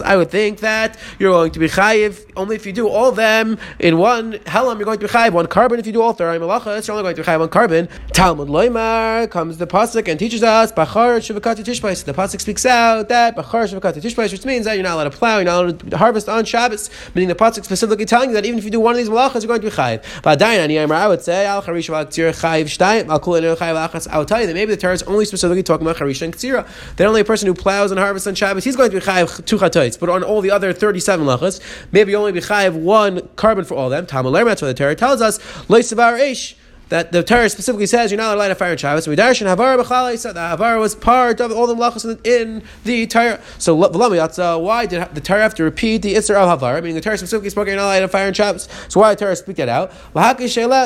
I 0.04 0.16
would 0.16 0.30
think 0.32 0.58
that 0.58 0.98
you're 1.20 1.30
going 1.30 1.52
to 1.52 1.60
be 1.60 1.68
chayiv 1.68 2.28
only 2.36 2.56
if 2.56 2.66
you 2.66 2.72
do 2.72 2.88
all 2.88 3.12
them 3.12 3.58
in 3.78 3.96
one 3.98 4.32
helam. 4.32 4.78
You're 4.78 4.86
going 4.86 4.98
to 4.98 5.06
be 5.06 5.12
chayiv 5.12 5.30
one 5.30 5.46
korban. 5.46 5.78
If 5.78 5.86
you 5.86 5.92
do 5.92 6.02
all 6.02 6.14
39 6.14 6.48
malachas, 6.48 6.88
you're 6.88 6.96
only 6.96 7.04
going 7.04 7.11
to 7.16 7.22
be 7.22 7.26
chayiv 7.26 7.40
one 7.40 7.48
korban. 7.48 7.88
Talmud 8.12 8.48
Loimar 8.48 9.30
comes 9.30 9.58
the 9.58 9.66
pasuk 9.66 10.08
and 10.08 10.18
teaches 10.18 10.42
us 10.42 10.72
Bachar 10.72 11.18
Shivakati 11.18 11.64
Tishbais. 11.64 12.04
The 12.04 12.12
pasuk 12.12 12.40
speaks 12.40 12.66
out 12.66 13.08
that 13.08 13.36
Bachar 13.36 13.72
Shivakati 13.72 14.00
Tishbais, 14.02 14.32
which 14.32 14.44
means 14.44 14.64
that 14.64 14.74
you're 14.74 14.82
not 14.82 14.94
allowed 14.94 15.04
to 15.04 15.16
plow, 15.16 15.36
you're 15.36 15.44
not 15.44 15.64
allowed 15.64 15.90
to 15.90 15.96
harvest 15.96 16.28
on 16.28 16.44
Shabbos. 16.44 16.90
Meaning 17.14 17.28
the 17.28 17.34
pasuk 17.34 17.64
specifically 17.64 18.04
telling 18.04 18.30
you 18.30 18.34
that 18.34 18.44
even 18.44 18.58
if 18.58 18.64
you 18.64 18.70
do 18.70 18.80
one 18.80 18.92
of 18.92 18.98
these 18.98 19.08
malachas, 19.08 19.42
you're 19.42 19.48
going 19.48 19.60
to 19.60 19.66
be 19.68 19.72
chayiv. 19.72 20.02
But 20.22 20.42
I 20.42 21.08
would 21.08 21.22
say 21.22 21.46
Al 21.46 21.62
Charish 21.62 21.88
Chayiv 21.88 22.64
Shtayim 22.64 23.08
Al 23.08 23.20
Kul 23.20 23.34
Chayiv. 23.34 24.08
I 24.10 24.18
would 24.18 24.28
tell 24.28 24.40
you 24.40 24.46
that 24.46 24.54
maybe 24.54 24.74
the 24.74 24.80
Torah 24.80 24.94
is 24.94 25.02
only 25.04 25.24
specifically 25.24 25.62
talking 25.62 25.86
about 25.86 25.96
Charish 25.96 26.22
and 26.22 26.34
Ktsira. 26.34 26.66
That 26.96 27.06
only 27.06 27.20
a 27.20 27.24
person 27.24 27.46
who 27.46 27.54
plows 27.54 27.90
and 27.90 27.98
harvests 27.98 28.26
on 28.26 28.34
Shabbos, 28.34 28.64
he's 28.64 28.76
going 28.76 28.90
to 28.90 29.00
be 29.00 29.04
Chayiv 29.04 29.44
two 29.44 29.58
Chatois. 29.58 29.98
But 29.98 30.08
on 30.08 30.22
all 30.22 30.40
the 30.40 30.50
other 30.50 30.72
thirty-seven 30.72 31.26
malachas, 31.26 31.60
maybe 31.92 32.14
only 32.14 32.32
be 32.32 32.40
Chayiv 32.40 32.74
one 32.74 33.20
korban 33.36 33.66
for 33.66 33.74
all 33.74 33.88
them. 33.88 34.06
Tamaler, 34.06 34.44
that's 34.44 34.62
what 34.62 34.68
the 34.68 34.74
Torah 34.74 34.94
tells 34.94 35.20
us. 35.20 35.38
Loisavar 35.68 36.18
Eish 36.18 36.54
that 36.92 37.10
the 37.10 37.22
Torah 37.22 37.48
specifically 37.48 37.86
says 37.86 38.10
you're 38.10 38.18
not 38.18 38.34
allowed 38.34 38.34
to 38.34 38.38
light 38.40 38.50
a 38.50 38.54
fire 38.54 38.72
in 38.72 38.78
Shabbos. 38.78 39.08
We 39.08 39.16
darshan 39.16 39.46
havara 39.46 39.82
b'chalei 39.82 40.18
said 40.18 40.34
the 40.34 40.40
havara 40.40 40.78
was 40.78 40.94
part 40.94 41.40
of 41.40 41.50
all 41.50 41.66
the 41.66 41.74
malachas 41.74 42.26
in 42.26 42.62
the 42.84 43.06
Torah. 43.06 43.40
So 43.56 43.74
why 43.74 44.84
did 44.84 45.14
the 45.14 45.20
Torah 45.22 45.40
have 45.40 45.54
to 45.54 45.64
repeat 45.64 46.02
the 46.02 46.14
Isser 46.14 46.34
of 46.34 46.60
havara? 46.60 46.82
Meaning 46.82 46.96
the 46.96 47.00
Torah 47.00 47.16
specifically 47.16 47.48
spoke 47.48 47.66
you're 47.66 47.76
not 47.76 47.84
allowed 47.84 48.00
to 48.00 48.08
fire 48.08 48.28
in 48.28 48.34
Shabbos. 48.34 48.68
So 48.88 49.00
why 49.00 49.10
did 49.10 49.20
the 49.20 49.24
Torah 49.24 49.36
speak 49.36 49.56
that 49.56 49.70
out? 49.70 49.90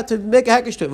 to 0.07 0.19
make 0.19 0.47
a 0.47 0.51
hakish 0.51 0.77
to 0.77 0.85
it. 0.85 0.91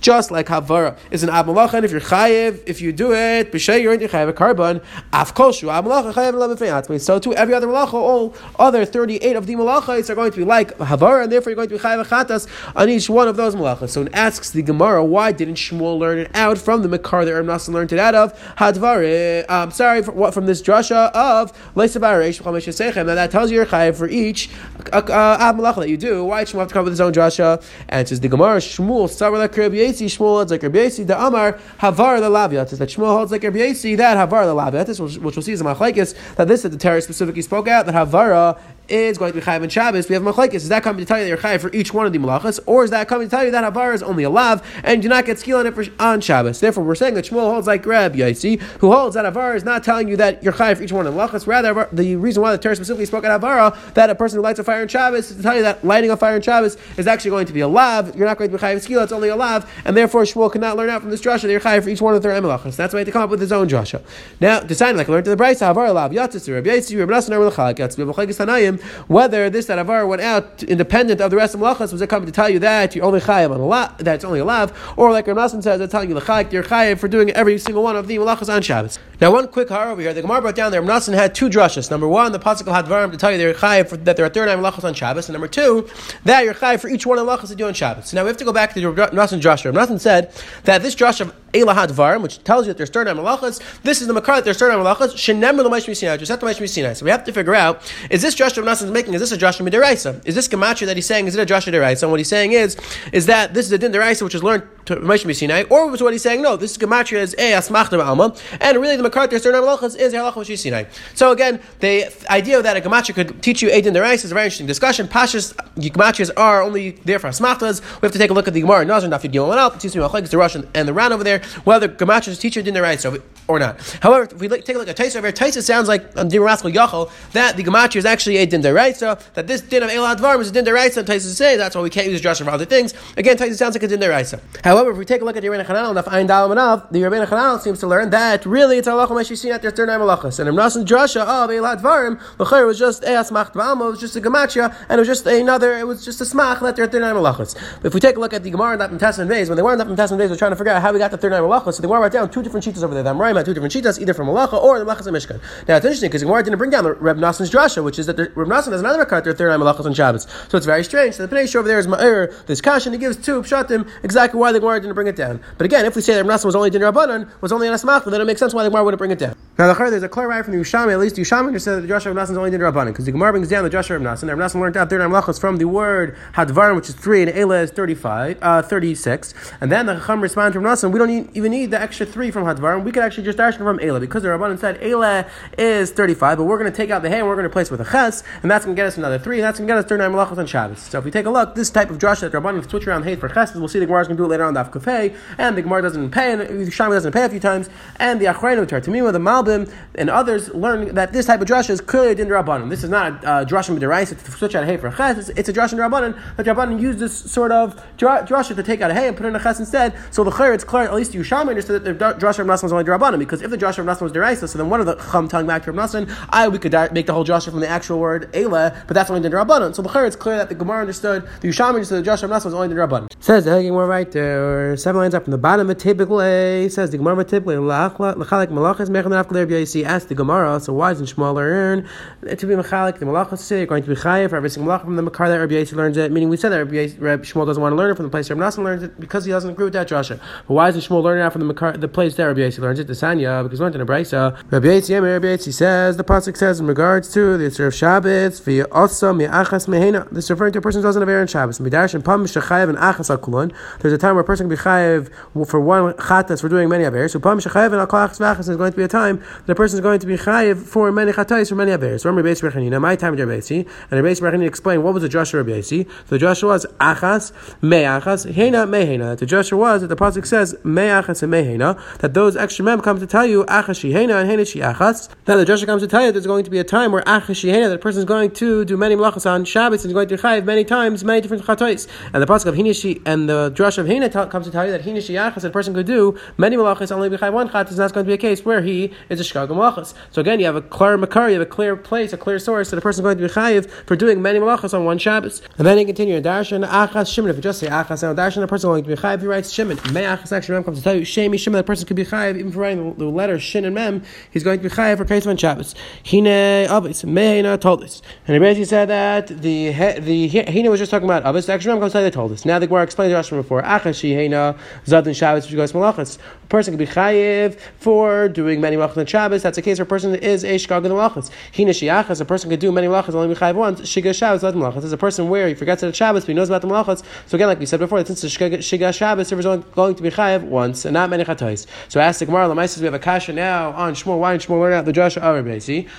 Just 0.00 0.30
like 0.30 0.46
havara 0.46 0.96
is 1.10 1.22
an 1.22 1.28
ab 1.28 1.46
malacha, 1.46 1.74
and 1.74 1.84
if 1.84 1.90
you're 1.90 2.00
chayev, 2.00 2.62
if 2.66 2.80
you 2.80 2.92
do 2.92 3.12
it, 3.12 3.52
b'shay 3.52 3.82
you're 3.82 3.92
into 3.92 4.08
chayev 4.08 4.30
a 4.30 4.32
korban. 4.32 4.82
Af 5.12 5.34
koshu 5.34 5.68
ab 5.70 5.84
malacha 5.84 6.14
chayev. 6.14 7.00
So 7.02 7.18
to 7.18 7.34
every 7.34 7.52
other 7.54 7.66
malacha, 7.66 7.92
all 7.92 8.34
other 8.58 8.86
thirty-eight 8.86 9.36
of 9.36 9.46
the 9.46 9.54
malachas 9.56 10.08
are 10.08 10.14
going 10.14 10.30
to 10.32 10.38
be 10.38 10.44
like 10.44 10.74
havara, 10.78 11.24
and 11.24 11.32
therefore 11.32 11.50
you're 11.50 11.56
going 11.56 11.65
going 11.68 11.80
be 11.80 11.88
chayav 11.88 12.06
chatas 12.06 12.46
on 12.74 12.88
each 12.88 13.08
one 13.10 13.28
of 13.28 13.36
those 13.36 13.54
malachas. 13.54 13.90
So 13.90 14.02
it 14.02 14.12
asks 14.12 14.50
the 14.50 14.62
Gemara, 14.62 15.04
why 15.04 15.32
didn't 15.32 15.56
Shmuel 15.56 15.98
learn 15.98 16.18
it 16.18 16.30
out 16.34 16.58
from 16.58 16.82
the 16.82 16.88
Makar 16.88 17.24
that 17.24 17.32
Reb 17.32 17.46
Nassan 17.46 17.72
learned 17.74 17.92
it 17.92 17.98
out 17.98 18.14
of? 18.14 18.38
Hadvar, 18.56 19.44
I'm 19.48 19.70
sorry, 19.70 20.02
for, 20.02 20.12
what, 20.12 20.34
from 20.34 20.46
this 20.46 20.62
drasha 20.62 21.10
of 21.12 21.52
Now 21.76 23.14
that 23.14 23.30
tells 23.30 23.50
you 23.50 23.56
you're 23.56 23.66
chayav 23.66 23.96
for 23.96 24.08
each 24.08 24.50
uh, 24.92 24.98
uh, 24.98 25.52
malacha 25.52 25.76
that 25.76 25.88
you 25.88 25.96
do. 25.96 26.24
Why 26.24 26.44
Shmuel 26.44 26.60
have 26.60 26.68
to 26.68 26.74
come 26.74 26.84
with 26.84 26.92
his 26.92 27.00
own 27.00 27.12
drasha? 27.12 27.62
And 27.88 28.02
it 28.02 28.08
says 28.08 28.20
the 28.20 28.28
Gemara, 28.28 28.58
Shmuel, 28.58 29.08
Savar 29.08 29.38
like 29.38 29.56
Rabbi 29.56 29.76
Shmuel 29.76 30.18
holds 30.18 30.50
like 30.50 30.62
Rabbi 30.62 30.88
the 30.88 31.18
Amar, 31.18 31.58
Havar 31.80 32.20
the 32.20 32.30
Laviat. 32.30 32.76
That 32.76 32.88
Shmuel 32.88 33.16
holds 33.16 33.32
like 33.32 33.42
Rabbi 33.42 33.72
that 33.72 34.30
Havar 34.30 34.44
the 34.44 34.54
Laviat, 34.54 35.00
which 35.00 35.36
we'll 35.36 35.42
see 35.42 35.52
is 35.52 35.60
a 35.60 35.64
machlaikis, 35.64 36.14
that 36.36 36.48
this 36.48 36.62
that 36.62 36.70
the 36.70 36.78
Torah 36.78 37.00
specifically 37.00 37.42
spoke 37.42 37.68
out, 37.68 37.86
that 37.86 37.94
Havara 37.94 38.60
is 38.88 39.18
going 39.18 39.32
to 39.32 39.38
be 39.38 39.44
chayiv 39.44 39.62
in 39.62 39.68
Shabbos. 39.68 40.08
We 40.08 40.14
have 40.14 40.22
machlekes. 40.22 40.54
Is 40.54 40.68
that 40.68 40.82
coming 40.82 41.00
to 41.00 41.06
tell 41.06 41.18
you 41.18 41.24
that 41.24 41.28
you're 41.28 41.38
chayiv 41.38 41.60
for 41.60 41.72
each 41.72 41.92
one 41.92 42.06
of 42.06 42.12
the 42.12 42.18
malachas, 42.18 42.60
or 42.66 42.84
is 42.84 42.90
that 42.90 43.08
coming 43.08 43.28
to 43.28 43.30
tell 43.30 43.44
you 43.44 43.50
that 43.50 43.64
havar 43.64 43.94
is 43.94 44.02
only 44.02 44.24
a 44.24 44.30
lav 44.30 44.66
and 44.84 45.02
you 45.02 45.02
do 45.02 45.08
not 45.08 45.24
get 45.24 45.38
skill 45.38 45.58
on 45.58 45.66
it 45.66 45.74
for, 45.74 45.84
on 45.98 46.20
Shabbos? 46.20 46.60
Therefore, 46.60 46.84
we're 46.84 46.94
saying 46.94 47.14
that 47.14 47.26
Shmuel 47.26 47.50
holds 47.52 47.66
like 47.66 47.84
Reb 47.84 48.14
Yossi, 48.14 48.60
who 48.80 48.92
holds 48.92 49.14
that 49.14 49.24
havar 49.24 49.56
is 49.56 49.64
not 49.64 49.82
telling 49.82 50.08
you 50.08 50.16
that 50.16 50.42
you're 50.42 50.52
chayiv 50.52 50.78
for 50.78 50.82
each 50.82 50.92
one 50.92 51.06
of 51.06 51.14
the 51.14 51.20
malachas. 51.20 51.46
Rather, 51.46 51.88
the 51.92 52.16
reason 52.16 52.42
why 52.42 52.52
the 52.52 52.58
Torah 52.58 52.76
specifically 52.76 53.06
spoke 53.06 53.24
at 53.24 53.40
havara 53.40 53.76
that 53.94 54.10
a 54.10 54.14
person 54.14 54.38
who 54.38 54.42
lights 54.42 54.58
a 54.58 54.64
fire 54.64 54.82
in 54.82 54.88
Shabbos 54.88 55.30
is 55.30 55.36
to 55.36 55.42
tell 55.42 55.56
you 55.56 55.62
that 55.62 55.84
lighting 55.84 56.10
a 56.10 56.16
fire 56.16 56.36
in 56.36 56.42
Shabbos 56.42 56.76
is 56.96 57.06
actually 57.06 57.30
going 57.30 57.46
to 57.46 57.52
be 57.52 57.60
a 57.60 57.68
lav. 57.68 58.14
You're 58.16 58.26
not 58.26 58.38
going 58.38 58.50
to 58.50 58.56
be 58.56 58.62
chayiv 58.62 58.80
skill. 58.82 59.02
It's 59.02 59.12
only 59.12 59.28
a 59.28 59.36
lav, 59.36 59.70
and 59.84 59.96
therefore 59.96 60.22
Shmuel 60.22 60.50
cannot 60.52 60.76
learn 60.76 60.90
out 60.90 61.02
from 61.02 61.10
this 61.10 61.20
drasha 61.20 61.42
that 61.42 61.50
you're 61.50 61.60
chayiv 61.60 61.84
for 61.84 61.90
each 61.90 62.00
one 62.00 62.14
of 62.14 62.22
their 62.22 62.32
malachas. 62.40 62.76
That's 62.76 62.92
why 62.92 62.98
he 62.98 63.00
had 63.00 63.06
to 63.06 63.12
come 63.12 63.22
up 63.22 63.30
with 63.30 63.40
his 63.40 63.52
own 63.52 63.68
drasha. 63.68 64.02
Now, 64.40 64.60
deciding 64.60 64.96
like 64.96 65.08
I 65.08 65.12
learned 65.12 65.24
to 65.24 65.34
the 65.34 65.42
Brisa 65.42 65.74
havar 65.74 65.92
lav 65.92 66.12
yatzis 66.12 66.52
Reb 66.52 66.64
Yossi 66.64 66.98
Reb 66.98 67.08
Nasan 67.08 67.30
Reb 67.36 68.75
Whether 69.08 69.50
this 69.50 69.66
that 69.66 69.78
avar 69.78 70.06
went 70.06 70.22
out 70.22 70.62
independent 70.62 71.20
of 71.20 71.30
the 71.30 71.36
rest 71.36 71.54
of 71.54 71.60
malachas 71.60 71.92
was 71.92 72.00
it 72.02 72.08
coming 72.08 72.26
to 72.26 72.32
tell 72.32 72.48
you 72.48 72.58
that 72.60 72.94
you're 72.94 73.04
only 73.04 73.20
chayav 73.20 73.52
on 73.52 73.60
a 73.60 73.66
lot, 73.66 73.98
that 73.98 74.16
it's 74.16 74.24
only 74.24 74.40
a 74.40 74.44
lav, 74.44 74.72
or 74.96 75.10
like 75.12 75.26
Nassim 75.26 75.62
says, 75.62 75.80
it's 75.80 75.92
telling 75.92 76.08
you 76.08 76.16
l'chayik 76.16 76.52
you're 76.52 76.62
chayav 76.62 76.98
for 76.98 77.08
doing 77.08 77.30
every 77.30 77.58
single 77.58 77.82
one 77.82 77.96
of 77.96 78.06
the 78.06 78.16
malachas 78.16 78.52
on 78.52 78.62
Shabbos. 78.62 78.98
Now, 79.20 79.32
one 79.32 79.48
quick 79.48 79.70
har 79.70 79.88
over 79.88 80.00
here. 80.00 80.12
The 80.12 80.20
Gemara 80.20 80.42
brought 80.42 80.56
down 80.56 80.72
there. 80.72 80.82
Nassim 80.82 81.14
had 81.14 81.34
two 81.34 81.48
drushes. 81.48 81.90
Number 81.90 82.06
one, 82.06 82.32
the 82.32 82.38
pasuk 82.38 82.70
had 82.70 82.84
dvarim 82.84 83.10
to 83.12 83.16
tell 83.16 83.32
you 83.32 83.38
that 83.38 83.44
they're 83.44 83.54
chayav 83.54 84.04
that 84.04 84.16
there 84.16 84.26
are 84.26 84.28
thirty 84.28 84.54
nine 84.54 84.62
malachas 84.62 84.84
on 84.84 84.94
Shabbos, 84.94 85.28
and 85.28 85.34
number 85.34 85.48
two, 85.48 85.88
that 86.24 86.44
you're 86.44 86.54
chayav 86.54 86.80
for 86.80 86.88
each 86.88 87.06
one 87.06 87.18
of 87.18 87.26
the 87.26 87.32
malachas 87.32 87.50
you 87.50 87.56
do 87.56 87.66
on 87.66 87.74
Shabbos. 87.74 88.08
So 88.10 88.16
now 88.16 88.24
we 88.24 88.28
have 88.28 88.36
to 88.36 88.44
go 88.44 88.52
back 88.52 88.74
to 88.74 88.80
the 88.80 88.86
Nassim 88.86 89.40
drush. 89.40 89.64
Rav 89.74 90.00
said 90.00 90.32
that 90.64 90.82
this 90.82 90.94
drush 90.94 91.20
of 91.20 91.34
Elahad 91.52 92.20
which 92.20 92.42
tells 92.44 92.66
you 92.66 92.72
that 92.72 92.76
there's 92.76 92.90
39 92.90 93.24
malachas. 93.24 93.82
This 93.82 94.00
is 94.00 94.06
the 94.06 94.12
makar 94.12 94.36
that 94.36 94.44
there's 94.44 94.58
39 94.58 94.84
malachas. 94.84 95.14
Shenem 95.14 95.56
l'maish 95.56 95.94
Sinai, 95.96 96.16
just 96.16 96.30
at 96.30 96.40
the 96.40 96.66
Sinai. 96.66 96.92
So 96.92 97.04
we 97.04 97.10
have 97.10 97.24
to 97.24 97.32
figure 97.32 97.54
out: 97.54 97.92
is 98.10 98.22
this 98.22 98.34
drasha 98.34 98.62
Nassim 98.66 98.90
making? 98.90 99.14
Is 99.14 99.20
this 99.20 99.32
a 99.32 99.38
drasha 99.38 99.66
midiraisa? 99.66 100.20
Is 100.26 100.34
this 100.34 100.48
gematria 100.48 100.86
that 100.86 100.96
he's 100.96 101.06
saying? 101.06 101.26
Is 101.26 101.36
it 101.36 101.50
a 101.50 101.52
drasha 101.52 101.72
deraisa? 101.72 102.02
And 102.02 102.10
what 102.10 102.20
he's 102.20 102.28
saying 102.28 102.52
is, 102.52 102.76
is 103.12 103.26
that 103.26 103.54
this 103.54 103.66
is 103.66 103.72
a 103.72 103.78
din 103.78 103.92
deraisa 103.92 104.22
which 104.22 104.34
is 104.34 104.42
learned 104.42 104.64
to 104.86 104.96
Moshe 104.96 105.34
Sinai, 105.34 105.62
or 105.64 105.90
was 105.90 106.02
what 106.02 106.12
he's 106.12 106.22
saying? 106.22 106.42
No, 106.42 106.56
this 106.56 106.72
is 106.72 106.78
gematria 106.78 107.18
is 107.18 107.34
a 107.34 107.52
asmachta 107.52 107.98
eh, 107.98 108.02
alma, 108.02 108.34
and 108.60 108.78
really 108.78 108.96
the 108.96 109.02
makar 109.02 109.26
there's 109.26 109.42
39 109.42 109.62
malachas 109.62 109.96
is 109.98 110.12
halacha 110.12 110.34
Moshe 110.34 110.58
Sinai. 110.58 110.84
So 111.14 111.32
again, 111.32 111.60
the 111.80 112.12
idea 112.30 112.62
that 112.62 112.76
a 112.76 112.80
gematria 112.80 113.14
could 113.14 113.42
teach 113.42 113.62
you 113.62 113.70
a 113.70 113.80
din 113.80 113.94
deraisa 113.94 114.24
is 114.24 114.32
a 114.32 114.34
very 114.34 114.46
interesting 114.46 114.66
discussion. 114.66 115.08
Pashas 115.08 115.54
gematrias 115.76 116.30
are 116.36 116.62
only 116.62 116.92
there 117.04 117.18
for 117.18 117.28
asmachtas. 117.28 117.80
We 118.00 118.06
have 118.06 118.12
to 118.12 118.18
take 118.18 118.30
a 118.30 118.34
look 118.34 118.48
at 118.48 118.54
the 118.54 118.60
Gemara 118.60 118.84
Nazar 118.84 119.10
Dafid 119.10 119.32
Gimel 119.32 119.50
and 119.50 119.60
Al. 119.60 119.70
To 119.70 119.86
me 119.86 120.26
the 120.26 120.38
Russian 120.38 120.68
and 120.74 120.88
the 120.88 120.92
Ran 120.92 121.12
over 121.12 121.24
there 121.24 121.42
whether 121.64 121.88
gematria 121.88 122.38
teach 122.40 122.56
teacher 122.56 122.62
din 122.62 122.74
deraisa 122.74 123.20
or 123.48 123.58
not. 123.58 123.80
However, 124.02 124.24
if 124.24 124.40
we 124.40 124.48
take 124.48 124.76
a 124.76 124.78
look 124.78 124.88
at 124.88 124.96
Taisa 124.96 125.16
over 125.16 125.26
here, 125.26 125.32
Taisa 125.32 125.62
sounds 125.62 125.88
like 125.88 126.16
on 126.16 126.28
Dim 126.28 126.42
Rascal 126.42 126.70
Yachol 126.70 127.10
that 127.32 127.56
the 127.56 127.62
gematria 127.62 127.96
is 127.96 128.04
actually 128.04 128.38
a 128.38 128.46
din 128.46 128.62
deraisa. 128.62 129.20
That 129.34 129.46
this 129.46 129.60
din 129.60 129.82
of 129.82 129.90
Elad 129.90 130.40
is 130.40 130.50
a 130.50 130.52
din 130.52 130.64
deraisa. 130.64 130.98
And 130.98 131.08
Taisa 131.08 131.32
say 131.34 131.56
that's 131.56 131.74
why 131.74 131.82
we 131.82 131.90
can't 131.90 132.08
use 132.08 132.20
drasha 132.20 132.44
for 132.44 132.50
other 132.50 132.64
things. 132.64 132.94
Again, 133.16 133.36
Taisa 133.36 133.54
sounds 133.54 133.74
like 133.74 133.82
a 133.82 133.88
din 133.88 134.00
deraisa. 134.00 134.40
However 134.64 134.90
if 134.90 134.96
we 134.96 135.04
take 135.04 135.22
a 135.22 135.24
look 135.24 135.36
at 135.36 135.42
the 135.42 135.48
Rabbeinu 135.48 135.66
Chananel, 135.66 135.94
the 135.94 136.10
Ein 136.10 136.28
Dalam 136.28 136.52
enough, 136.52 136.90
the 136.90 137.00
Rabbeinu 137.00 137.26
Chananel 137.26 137.60
seems 137.60 137.80
to 137.80 137.86
learn 137.86 138.10
that 138.10 138.44
really 138.46 138.78
it's 138.78 138.88
Allah 138.88 139.06
Meshishin 139.06 139.52
at 139.52 139.62
their 139.62 139.70
third 139.70 139.88
name 139.88 140.00
Malachas. 140.00 140.38
And 140.38 140.56
Rav 140.56 140.72
Drasha 140.72 141.22
of 141.22 141.50
Eilat 141.50 141.80
Varim, 141.80 142.20
L'chayr 142.38 142.66
was 142.66 142.78
just 142.78 143.04
Eas 143.04 143.30
Macht 143.30 143.56
it 143.56 143.78
was 143.78 144.00
just 144.00 144.16
a 144.16 144.20
Gematria, 144.20 144.74
and 144.88 144.98
it 144.98 145.00
was 145.00 145.08
just 145.08 145.26
another, 145.26 145.76
it 145.76 145.86
was 145.86 146.04
just 146.04 146.20
a 146.20 146.24
Smach 146.24 146.60
that 146.60 146.76
their 146.76 146.86
third 146.86 147.02
name 147.02 147.16
Malachas. 147.16 147.54
But 147.80 147.86
if 147.86 147.94
we 147.94 148.00
take 148.00 148.16
a 148.16 148.20
look 148.20 148.32
at 148.32 148.42
the 148.42 148.50
Gemara 148.50 148.74
in 148.74 148.78
Dapim 148.78 148.98
Tessin 148.98 149.28
Days, 149.28 149.48
when 149.48 149.56
they 149.56 149.62
weren't 149.62 149.80
in 149.80 149.86
Dapim 149.86 149.96
Tessin 149.96 150.18
Days, 150.18 150.30
we're 150.30 150.36
trying 150.36 150.52
to 150.52 150.56
figure 150.56 150.72
out 150.72 150.82
how 150.82 150.92
we 150.92 150.98
got 150.98 151.10
the 151.10 151.16
third 151.16 151.32
name 151.32 151.42
Malachas. 151.42 151.74
So 151.74 151.82
the 151.82 151.88
Gemara 151.88 152.02
wrote 152.02 152.12
down 152.12 152.30
two 152.30 152.42
different 152.42 152.64
sheets 152.64 152.82
over 152.82 152.94
there. 152.94 153.02
The 153.02 153.14
had 153.38 153.46
two 153.46 153.54
different 153.54 153.72
sheets, 153.72 153.98
either 153.98 154.14
from 154.14 154.28
Malacha 154.28 154.54
or 154.54 154.78
the 154.78 154.84
Malachas 154.84 155.06
and 155.06 155.16
Mishkan. 155.16 155.40
Now 155.68 155.76
it's 155.76 155.84
interesting 155.84 156.08
because 156.08 156.22
Gemara 156.22 156.42
didn't 156.42 156.58
bring 156.58 156.70
down 156.70 156.84
the 156.84 156.94
Reb 156.94 157.18
Nassan's 157.18 157.50
Drasha, 157.50 157.82
which 157.82 157.98
is 157.98 158.06
that 158.06 158.16
the, 158.16 158.30
Reb 158.34 158.48
Nassan 158.48 158.72
has 158.72 158.80
another 158.80 159.04
Makat, 159.04 159.24
their 159.24 159.32
third 159.32 159.50
name 159.50 159.60
Malachas 159.60 159.86
on 159.86 159.94
Shabbos. 159.94 160.26
So 160.48 160.56
it's 160.56 160.66
very 160.66 160.84
strange. 160.84 161.14
So 161.14 161.26
the 161.26 161.34
Pnei 161.34 161.54
over 161.56 161.68
there 161.68 161.78
is 161.78 161.86
Ma'ir, 161.86 162.46
this 162.46 162.60
Kash, 162.60 162.86
and 162.86 162.94
he 162.94 162.98
gives 162.98 163.16
two 163.16 163.42
Pshatim 163.42 163.88
exactly 164.02 164.40
why 164.40 164.52
the 164.52 164.60
Gemara 164.60 164.80
didn't 164.80 164.94
bring 164.94 165.06
it 165.06 165.16
down. 165.16 165.40
But 165.58 165.64
again, 165.64 165.84
if 165.84 165.96
we 165.96 166.02
say 166.02 166.14
that 166.14 166.24
Reb 166.24 166.30
Rav 166.30 166.44
was 166.44 166.56
only 166.56 166.70
din 166.70 166.82
Rabbanan, 166.82 167.30
was 167.40 167.52
only 167.52 167.68
an 167.68 167.74
Asmach, 167.74 168.04
then 168.10 168.20
it 168.20 168.24
makes 168.24 168.40
sense 168.40 168.52
why 168.52 168.62
the 168.62 168.70
Gemara 168.70 168.84
wouldn't 168.84 168.98
bring 168.98 169.10
it 169.10 169.18
down. 169.18 169.36
Now, 169.58 169.72
the 169.72 169.90
there's 169.90 170.02
a 170.02 170.08
clear 170.10 170.28
right 170.28 170.44
from 170.44 170.52
the 170.52 170.60
Yushami, 170.60 170.92
at 170.92 170.98
least 170.98 171.16
Yushami 171.16 171.58
said 171.58 171.76
that 171.76 171.80
the 171.80 171.88
drasha 171.88 172.10
of 172.10 172.16
Nasan 172.16 172.32
is 172.32 172.36
only 172.36 172.50
din 172.50 172.60
Rabbanan, 172.60 172.88
because 172.88 173.06
the 173.06 173.12
Gemara 173.12 173.32
brings 173.32 173.48
down 173.48 173.64
the 173.64 173.70
drasha 173.70 173.96
of 173.96 174.02
Nasan. 174.02 174.28
Rav 174.28 174.52
Nasan 174.52 174.60
learned 174.60 174.76
out 174.76 174.90
there 174.90 175.00
in 175.00 175.10
Amlachos 175.10 175.40
from 175.40 175.56
the 175.56 175.64
word 175.64 176.14
Hadvarim, 176.34 176.76
which 176.76 176.90
is 176.90 176.94
three, 176.94 177.22
and 177.22 177.30
Ela 177.30 177.62
is 177.62 177.70
35, 177.70 178.36
uh, 178.42 178.60
36. 178.60 179.32
And 179.62 179.72
then 179.72 179.86
the 179.86 179.94
Chacham 179.94 180.20
responded 180.20 180.60
to 180.60 180.62
Nasan, 180.62 180.92
we 180.92 180.98
don't 180.98 181.08
need, 181.08 181.34
even 181.34 181.52
need 181.52 181.70
the 181.70 181.80
extra 181.80 182.04
three 182.04 182.30
from 182.30 182.44
Hadvarim, 182.44 182.84
we 182.84 182.92
could 182.92 183.02
actually 183.02 183.24
just 183.24 183.38
dash 183.38 183.56
from 183.56 183.80
Ela, 183.80 183.98
because 183.98 184.22
the 184.22 184.28
Rabbanan 184.28 184.58
said 184.58 184.78
Ela 184.82 185.24
is 185.56 185.90
35, 185.90 186.36
but 186.36 186.44
we're 186.44 186.58
going 186.58 186.70
to 186.70 186.76
take 186.76 186.90
out 186.90 187.00
the 187.00 187.08
hay 187.08 187.20
and 187.20 187.26
we're 187.26 187.34
going 187.34 187.44
to 187.44 187.48
replace 187.48 187.68
it 187.68 187.70
with 187.70 187.80
a 187.80 187.90
Ches, 187.90 188.22
and 188.42 188.50
that's 188.50 188.66
going 188.66 188.76
to 188.76 188.78
get 188.78 188.88
us 188.88 188.98
another 188.98 189.18
three, 189.18 189.38
and 189.38 189.44
that's 189.44 189.58
going 189.58 189.68
to 189.68 189.72
get 189.72 189.78
us 189.78 189.88
39 189.88 190.12
Malachos 190.12 190.36
on 190.36 190.46
Shabbos. 190.46 190.80
So 190.80 190.98
if 190.98 191.04
we 191.06 191.10
take 191.10 191.24
a 191.24 191.30
look, 191.30 191.54
this 191.54 191.70
type 191.70 191.88
of 191.88 191.96
drasha 191.96 192.30
that 192.30 192.32
Rabbanan 192.32 192.68
switch 192.68 192.86
around 192.86 193.04
hay 193.04 193.16
for 193.16 193.30
Ches, 193.30 193.54
we'll 193.54 193.68
see 193.68 193.78
the 193.78 193.86
Gemara 193.86 194.02
is 194.02 194.08
going 194.08 194.18
to 194.18 194.20
do 194.20 194.26
it 194.26 194.28
later 194.28 194.44
on 194.44 194.52
the 194.52 194.62
Afkafei, 194.62 195.16
and 195.38 195.56
the 195.56 195.62
Gemara 195.62 195.80
doesn't 195.80 196.10
pay, 196.10 196.34
and 196.34 196.42
the 196.42 196.70
Shami 196.70 196.90
doesn't 196.90 197.12
pay 197.12 197.24
a 197.24 197.30
few 197.30 197.40
times, 197.40 197.70
and 197.98 198.20
the 198.20 198.26
Achrayim, 198.26 198.66
Tartamima, 198.66 199.14
the 199.14 199.18
And 199.48 200.10
others 200.10 200.52
learn 200.54 200.94
that 200.94 201.12
this 201.12 201.26
type 201.26 201.40
of 201.40 201.48
drasha 201.48 201.70
is 201.70 201.80
clearly 201.80 202.12
a 202.12 202.14
din 202.14 202.28
rabbanon. 202.28 202.70
This 202.70 202.84
is 202.84 202.90
not 202.90 203.24
a 203.24 203.28
uh, 203.28 203.44
drasha 203.44 203.76
midarais 203.76 204.08
to 204.08 204.30
switch 204.30 204.54
out 204.54 204.64
a 204.64 204.66
hay 204.66 204.76
for 204.76 204.88
a 204.88 204.96
ches. 204.96 205.28
It's, 205.28 205.38
it's 205.38 205.48
a 205.48 205.52
drasha 205.52 205.74
rabbanon. 205.74 206.20
But 206.36 206.46
rabbanon 206.46 206.80
used 206.80 206.98
this 206.98 207.16
sort 207.16 207.52
of 207.52 207.80
drasha 207.98 208.54
to 208.54 208.62
take 208.62 208.80
out 208.80 208.90
a 208.90 208.94
hay 208.94 209.08
and 209.08 209.16
put 209.16 209.26
in 209.26 209.36
a 209.36 209.42
ches 209.42 209.58
instead. 209.60 209.94
So 210.10 210.24
the 210.24 210.30
chayr, 210.30 210.54
it's 210.54 210.64
clear. 210.64 210.84
At 210.84 210.94
least 210.94 211.14
you 211.14 211.22
Yusham 211.22 211.48
understood 211.48 211.84
that 211.84 211.98
the 211.98 212.26
drasha 212.26 212.40
of 212.40 212.46
Nassan 212.46 212.64
was 212.64 212.72
only 212.72 212.84
rabbanon 212.84 213.18
because 213.18 213.42
if 213.42 213.50
the 213.50 213.58
drasha 213.58 213.78
of 213.78 213.86
Nassan 213.86 214.02
was 214.02 214.12
deraisa, 214.12 214.48
so 214.48 214.58
then 214.58 214.70
one 214.70 214.80
of 214.80 214.86
the 214.86 214.96
chum 215.10 215.28
tongue 215.28 215.46
back 215.46 215.64
to 215.64 216.06
I 216.30 216.48
we 216.48 216.58
could 216.58 216.72
make 216.92 217.06
the 217.06 217.12
whole 217.12 217.24
drasha 217.24 217.50
from 217.50 217.60
the 217.60 217.68
actual 217.68 217.98
word 217.98 218.30
ela, 218.34 218.76
but 218.86 218.94
that's 218.94 219.10
only 219.10 219.22
din 219.22 219.32
rabbanon. 219.32 219.74
So 219.74 219.82
the 219.82 219.88
chayr, 219.88 220.06
it's 220.06 220.16
clear 220.16 220.36
that 220.36 220.48
the 220.48 220.54
Gemara 220.54 220.80
understood 220.80 221.28
the 221.40 221.48
Yusham 221.48 221.74
understood 221.74 222.04
the 222.04 222.10
drasha 222.10 222.24
of 222.24 222.30
Nassan 222.30 222.46
was 222.46 222.54
only 222.54 222.68
din 222.68 222.76
rabbanon. 222.76 223.10
Says 223.20 223.44
the 223.44 223.62
Gemara 223.62 223.86
right 223.86 224.10
there, 224.10 224.76
seven 224.76 225.00
lines 225.00 225.14
up 225.14 225.24
from 225.24 225.32
the 225.32 225.38
bottom 225.38 225.70
of 225.70 225.78
typical 225.78 226.22
A 226.22 226.68
says 226.68 226.90
the 226.90 226.98
Gemara 226.98 227.24
typically 227.24 227.56
lachalik 227.56 228.48
malachas 228.48 228.90
mechan 229.36 229.84
after 229.84 229.96
asked 229.96 230.08
the 230.08 230.14
Gemara. 230.14 230.60
So 230.60 230.72
why 230.72 230.92
doesn't 230.92 231.06
Shmuel 231.06 231.34
learn 231.34 231.88
to 232.22 232.46
be 232.46 232.54
mechalik 232.54 232.98
the 232.98 233.06
malachas 233.06 233.38
say 233.38 233.66
going 233.66 233.82
to 233.82 233.88
be 233.88 233.94
chayiv 233.94 234.30
for 234.30 234.36
every 234.36 234.50
single 234.50 234.72
malacha 234.72 234.84
from 234.84 234.96
the 234.96 235.02
makar 235.02 235.28
that 235.28 235.38
Rabbi 235.38 235.54
Yossi 235.54 235.74
learns 235.74 235.96
it? 235.96 236.12
Meaning 236.12 236.28
we 236.28 236.36
said 236.36 236.50
that 236.50 236.58
Rabbi, 236.58 236.94
Rabbi 236.98 237.24
Shmuel 237.24 237.46
doesn't 237.46 237.62
want 237.62 237.72
to 237.72 237.76
learn 237.76 237.90
it 237.90 237.96
from 237.96 238.04
the 238.04 238.10
place 238.10 238.30
Rabbi 238.30 238.42
Nassim 238.42 238.64
learns 238.64 238.82
it 238.82 238.98
because 239.00 239.24
he 239.24 239.32
doesn't 239.32 239.50
agree 239.50 239.64
with 239.64 239.72
that 239.72 239.88
drasha. 239.88 240.20
But 240.46 240.54
why 240.54 240.66
doesn't 240.66 240.82
Shmuel 240.82 241.02
learn 241.02 241.24
it 241.24 241.30
from 241.30 241.40
the 241.40 241.52
makar, 241.52 241.76
the 241.76 241.88
place 241.88 242.14
that 242.16 242.24
Rabbi 242.24 242.40
Yossi 242.40 242.58
learns 242.58 242.78
it? 242.78 242.86
The 242.86 242.92
Sanya 242.92 243.42
because 243.42 243.60
went 243.60 243.74
in 243.74 243.80
a 243.80 243.86
brisa. 243.86 244.36
Rabbi 244.50 244.66
Yossi, 244.66 245.02
Rabbi 245.02 245.26
Yossi 245.26 245.52
says 245.52 245.96
the 245.96 246.04
pasuk 246.04 246.36
says 246.36 246.60
in 246.60 246.66
regards 246.66 247.12
to 247.12 247.36
the 247.36 247.44
Yisrael 247.44 247.68
of 247.68 247.74
Shabbos 247.74 248.40
also 248.70 249.12
mi'achas 249.12 249.66
mehena. 249.66 250.08
This 250.10 250.24
is 250.24 250.30
referring 250.30 250.52
to 250.52 250.58
a 250.58 250.62
person 250.62 250.80
who 250.80 250.88
doesn't 250.88 251.02
have 251.02 251.08
Aaron 251.08 251.26
Shabbos. 251.26 251.58
Midash 251.58 251.94
and 251.94 252.04
pam 252.04 252.24
shechayev 252.24 252.68
and 252.68 252.78
achas 252.78 253.16
akulon. 253.16 253.52
There's 253.80 253.94
a 253.94 253.98
time 253.98 254.14
where 254.14 254.22
a 254.22 254.26
person 254.26 254.48
can 254.48 254.56
be 254.56 254.62
chayev 254.62 255.10
for 255.48 255.60
one 255.60 255.92
chatas 255.94 256.40
for 256.40 256.48
doing 256.48 256.68
many 256.68 256.84
averes. 256.84 257.10
So 257.10 257.20
pam 257.20 257.38
shechayev 257.38 257.72
and 257.72 257.88
achas 257.88 258.48
is 258.48 258.56
going 258.56 258.72
to 258.72 258.76
be 258.76 258.82
a 258.82 258.88
time 258.88 259.22
a 259.48 259.54
person 259.54 259.78
is 259.78 259.82
going 259.82 260.00
to 260.00 260.06
be 260.06 260.16
chayev 260.16 260.58
for 260.58 260.90
many 260.92 261.12
chatais 261.12 261.48
for 261.48 261.54
many 261.54 261.70
averes. 261.70 262.00
So 262.00 262.10
Rabbi 262.10 262.28
Yossi 262.28 262.50
Rechanina, 262.50 262.80
my 262.80 262.96
time 262.96 263.12
of 263.12 263.18
Rabbi 263.18 263.34
and 263.34 263.66
Rabbi 263.90 264.08
Rechanina 264.08 264.46
explained 264.46 264.84
what 264.84 264.94
was 264.94 265.02
the 265.02 265.08
drasha 265.08 265.34
Rabbi. 265.34 265.60
So 265.60 265.84
the 266.08 266.18
drasha 266.18 266.44
was 266.44 266.66
achas 266.80 267.32
me'achas 267.62 268.32
hena 268.32 268.66
mehena. 268.66 269.18
The 269.18 269.26
drasha 269.26 269.56
was 269.56 269.80
that 269.82 269.88
the 269.88 269.96
pasuk 269.96 270.26
says 270.26 270.56
me'achas 270.64 271.22
and 271.22 271.32
mehena 271.32 271.80
that 271.98 272.14
those 272.14 272.36
extra 272.36 272.64
mem 272.64 272.80
come 272.80 272.98
to 273.00 273.06
tell 273.06 273.26
you 273.26 273.44
achas 273.44 273.80
shehena 273.80 274.20
and 274.20 274.30
hena 274.30 274.42
achas. 274.42 275.08
Now 275.26 275.36
the 275.36 275.44
drasha 275.44 275.66
comes 275.66 275.82
to 275.82 275.88
tell 275.88 276.04
you 276.04 276.12
there's 276.12 276.26
going 276.26 276.44
to 276.44 276.50
be 276.50 276.58
a 276.58 276.64
time 276.64 276.92
where 276.92 277.02
achas 277.02 277.42
shehena 277.42 277.68
that 277.68 277.80
person 277.80 278.00
is 278.00 278.04
going 278.04 278.30
to 278.32 278.64
do 278.64 278.76
many 278.76 278.94
malachas 278.94 279.30
on 279.30 279.44
Shabbos 279.44 279.84
and 279.84 279.90
is 279.90 279.94
going 279.94 280.08
to 280.08 280.16
chayev 280.16 280.44
many 280.44 280.64
times 280.64 281.04
many 281.04 281.20
different 281.20 281.44
chatais. 281.44 281.88
And 282.12 282.22
the 282.22 282.26
pasuk 282.26 282.46
of 282.46 282.54
hinashi 282.54 283.02
and 283.06 283.28
the 283.28 283.52
drasha 283.54 283.78
of 283.78 283.86
hena 283.86 284.08
comes 284.28 284.46
to 284.46 284.52
tell 284.52 284.66
you 284.66 284.72
that 284.72 284.82
hinashi 284.82 285.14
achas 285.14 285.42
that 285.42 285.52
person 285.52 285.74
could 285.74 285.86
do 285.86 286.18
many 286.38 286.56
malachas 286.56 286.92
only 286.92 287.08
be 287.08 287.16
chayev 287.16 287.32
one 287.32 287.50
chat 287.50 287.70
is 287.70 287.78
not 287.78 287.92
going 287.92 288.04
to 288.04 288.08
be 288.08 288.14
a 288.14 288.18
case 288.18 288.44
where 288.44 288.62
he 288.62 288.92
is 289.08 289.15
a 289.20 289.24
shkag 289.24 289.48
malachas. 289.48 289.94
So 290.10 290.20
again, 290.20 290.40
you 290.40 290.46
have 290.46 290.56
a 290.56 290.62
clear 290.62 290.96
makar, 290.96 291.28
you 291.28 291.38
have 291.38 291.42
a 291.42 291.50
clear 291.50 291.76
place, 291.76 292.12
a 292.12 292.16
clear 292.16 292.38
source 292.38 292.70
that 292.70 292.78
a 292.78 292.80
person 292.80 293.02
is 293.02 293.04
going 293.04 293.18
to 293.18 293.22
be 293.22 293.32
chayiv 293.32 293.68
for 293.86 293.96
doing 293.96 294.22
many 294.22 294.38
malachas 294.38 294.74
on 294.74 294.84
one 294.84 294.98
Shabbos. 294.98 295.42
And 295.58 295.66
then 295.66 295.78
he 295.78 295.84
continues, 295.84 296.22
darshan 296.22 296.66
achas 296.66 297.12
shimon. 297.12 297.30
If 297.30 297.36
you 297.36 297.42
just 297.42 297.60
say 297.60 297.68
achas 297.68 298.02
now, 298.02 298.14
darshan, 298.14 298.36
the 298.36 298.46
person 298.46 298.70
is 298.70 298.72
going 298.72 298.84
to 298.84 298.88
be 298.88 298.96
chayiv. 298.96 299.20
He 299.20 299.26
writes 299.26 299.50
shimon. 299.50 299.78
May 299.92 300.04
achas 300.04 300.32
actually 300.32 300.62
comes 300.62 300.78
to 300.78 300.84
tell 300.84 300.94
you 300.94 301.02
shemi 301.02 301.38
shimon. 301.38 301.58
The 301.58 301.64
person 301.64 301.86
could 301.86 301.96
be 301.96 302.04
chayiv 302.04 302.38
even 302.38 302.52
for 302.52 302.60
writing 302.60 302.90
the, 302.90 303.04
the 303.04 303.10
letter 303.10 303.38
shin 303.38 303.64
and 303.64 303.74
mem. 303.74 304.02
He's 304.30 304.42
going 304.42 304.58
to 304.60 304.68
be 304.68 304.74
chayiv 304.74 304.96
for 304.98 305.04
case 305.04 305.26
on 305.26 305.36
Shabbos. 305.36 305.74
Hine 306.04 306.26
avis 306.26 307.02
mehina 307.02 307.60
told 307.60 307.82
us, 307.82 308.02
and 308.26 308.34
he 308.34 308.38
basically 308.38 308.64
said 308.64 308.88
that 308.88 309.28
the 309.28 309.70
the 310.00 310.28
hina 310.28 310.70
was 310.70 310.80
just 310.80 310.90
talking 310.90 311.06
about 311.06 311.24
avis. 311.24 311.48
Actually, 311.48 311.78
comes 311.78 311.92
to 311.92 311.98
tell 311.98 312.02
you 312.04 312.10
they 312.10 312.14
told 312.14 312.32
us. 312.32 312.44
Now 312.44 312.58
the 312.58 312.66
Gemara 312.66 312.82
explained 312.82 313.12
us 313.12 313.28
from 313.28 313.38
before. 313.38 313.62
Achas 313.62 313.96
shehina 314.00 314.58
zad 314.86 315.06
and 315.06 315.16
Shabbos 315.16 315.46
which 315.46 315.54
goes 315.54 315.72
malachas. 315.72 316.18
A 316.44 316.46
person 316.48 316.76
can 316.76 316.78
be 316.78 316.90
chayiv 316.90 317.58
for 317.78 318.28
doing 318.28 318.60
many 318.60 318.76
malachas 318.76 318.95
on 318.98 319.06
Shabbos. 319.06 319.42
That's 319.42 319.58
a 319.58 319.62
case 319.62 319.78
where 319.78 319.84
a 319.84 319.86
person 319.86 320.14
is 320.14 320.44
a 320.44 320.56
shkag 320.56 320.78
in 320.78 320.82
the 320.84 320.88
malachas. 320.90 321.30
Hina 321.54 321.70
shiachas. 321.70 322.20
A 322.20 322.24
person 322.24 322.50
could 322.50 322.60
do 322.60 322.72
many 322.72 322.86
malachas 322.86 323.14
only 323.14 323.28
be 323.28 323.38
chayiv 323.38 323.54
once. 323.54 323.80
Shiga 323.82 324.14
Shabbos 324.14 324.42
not 324.42 324.54
malachas. 324.54 324.80
There's 324.80 324.92
a 324.92 324.98
person 324.98 325.28
where 325.28 325.48
he 325.48 325.54
forgets 325.54 325.82
that 325.82 325.94
Shabbos, 325.94 326.24
but 326.24 326.28
he 326.28 326.34
knows 326.34 326.48
about 326.48 326.62
the 326.62 326.68
malachas. 326.68 327.02
So 327.26 327.36
again, 327.36 327.48
like 327.48 327.58
we 327.58 327.66
said 327.66 327.80
before, 327.80 328.04
since 328.04 328.20
the 328.22 328.28
shiga 328.28 328.94
Shabbos, 328.94 329.28
there 329.28 329.36
was 329.36 329.46
only 329.46 329.64
going 329.74 329.94
to 329.94 330.02
be 330.02 330.10
chayiv 330.10 330.42
once 330.42 330.84
and 330.84 330.94
not 330.94 331.10
many 331.10 331.24
chatais. 331.24 331.66
So 331.88 332.00
ask 332.00 332.18
the 332.18 332.26
Gemara, 332.26 332.54
says, 332.68 332.80
we 332.80 332.86
have 332.86 332.94
a 332.94 332.98
kasha 332.98 333.32
now 333.32 333.72
on 333.72 333.94
Shmuel. 333.94 334.18
Why 334.18 334.36
did 334.36 334.46
Shmuel 334.46 334.60
learn 334.60 334.72
out 334.72 334.84
the 334.84 334.92
drasha 334.92 335.18
of 335.18 335.34
Rabbi 335.36 335.58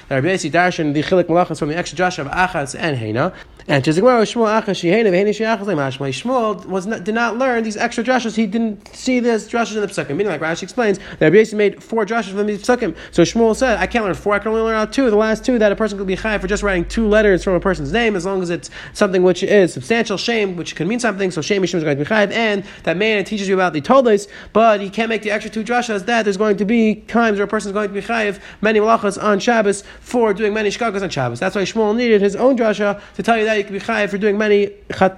Rabbi 0.10 0.36
darshan 0.36 0.94
the 0.94 1.04
chilik 1.04 1.26
malachas 1.26 1.60
from 1.60 1.70
the 1.70 1.78
extra 1.78 1.98
drasha 1.98 2.20
of 2.20 2.28
Achaz 2.28 2.76
and 2.78 2.98
Hena. 2.98 3.34
And 3.68 3.84
to 3.84 3.92
Gemara, 3.92 4.22
Shmuel 4.22 4.62
Achaz 4.62 4.82
Shehena 4.82 5.12
Vehena 5.12 5.30
Sheachaz 5.30 5.66
Lemashmai. 5.66 6.10
Shmuel 6.10 6.66
was 6.66 6.88
not, 6.88 7.04
did 7.04 7.16
not 7.16 7.38
learn 7.38 7.64
these 7.64 7.76
extra 7.76 8.04
drashas. 8.04 8.36
He 8.36 8.46
didn't 8.46 8.88
see 8.96 9.20
this 9.20 9.48
drashas 9.50 9.76
in 9.76 9.82
the 9.82 9.88
psukim. 9.88 10.12
Meaning, 10.12 10.28
like 10.28 10.42
Rashi 10.42 10.64
explains, 10.64 11.00
Rabbi 11.20 11.36
Yossi 11.36 11.56
made 11.56 11.84
four 11.84 12.06
drashas 12.06 12.32
from 12.32 12.48
these 12.48 12.64
psukim. 12.64 12.87
So 13.12 13.24
Shmuel 13.24 13.56
said, 13.56 13.78
I 13.78 13.88
can't 13.88 14.06
learn 14.06 14.14
four. 14.14 14.34
I 14.34 14.40
can 14.40 14.50
only 14.50 14.62
learn 14.62 14.76
out 14.76 14.94
two. 14.94 15.10
The 15.10 15.16
last 15.16 15.46
two 15.46 15.60
that 15.60 15.72
a 15.72 15.76
person 15.76 15.98
could 15.98 16.08
be 16.08 16.16
high 16.16 16.38
for 16.38 16.48
just 16.48 16.64
writing 16.64 16.86
two 16.86 17.08
letters 17.08 17.44
from 17.44 17.54
a 17.54 17.60
person's 17.60 17.92
name, 17.92 18.16
as 18.16 18.26
long 18.26 18.42
as 18.42 18.50
it's 18.50 18.70
something 18.94 19.24
which 19.24 19.44
is 19.44 19.74
substantial 19.74 20.18
shame, 20.18 20.56
which 20.56 20.76
can 20.76 20.88
mean 20.88 21.00
something. 21.00 21.32
So 21.32 21.42
shame 21.42 21.62
Mishum 21.62 21.76
is 21.76 21.84
going 21.84 21.98
to 21.98 22.04
be 22.04 22.10
chayiv, 22.10 22.32
and 22.32 22.64
that 22.84 22.98
man 22.98 23.24
teaches 23.26 23.48
you 23.48 23.56
about 23.56 23.74
the 23.74 23.82
toldos, 23.82 24.28
but 24.54 24.82
he 24.82 24.90
can't 24.90 25.10
make 25.10 25.22
the 25.22 25.32
extra 25.32 25.52
two 25.52 25.64
drashas. 25.64 26.06
That 26.06 26.24
there's 26.24 26.38
going 26.38 26.58
to 26.58 26.66
be 26.66 26.96
times 26.96 27.38
where 27.38 27.46
a 27.46 27.48
person 27.48 27.70
is 27.70 27.74
going 27.74 27.90
to 27.90 27.94
be 27.94 28.02
chayiv 28.02 28.40
many 28.62 28.80
malachas 28.80 29.22
on 29.22 29.40
Shabbos 29.40 29.84
for 30.00 30.34
doing 30.34 30.54
many 30.54 30.70
shkagas 30.70 31.02
on 31.02 31.10
Shabbos. 31.10 31.40
That's 31.40 31.56
why 31.56 31.64
Shmuel 31.64 31.96
needed 31.96 32.22
his 32.22 32.36
own 32.36 32.58
drasha 32.58 33.02
to 33.16 33.24
tell 33.24 33.38
you 33.38 33.46
that 33.46 33.56
you 33.56 33.64
could 33.64 33.74
be 33.74 33.80
chayiv 33.80 34.10
for 34.10 34.18
doing 34.18 34.38
many 34.38 34.58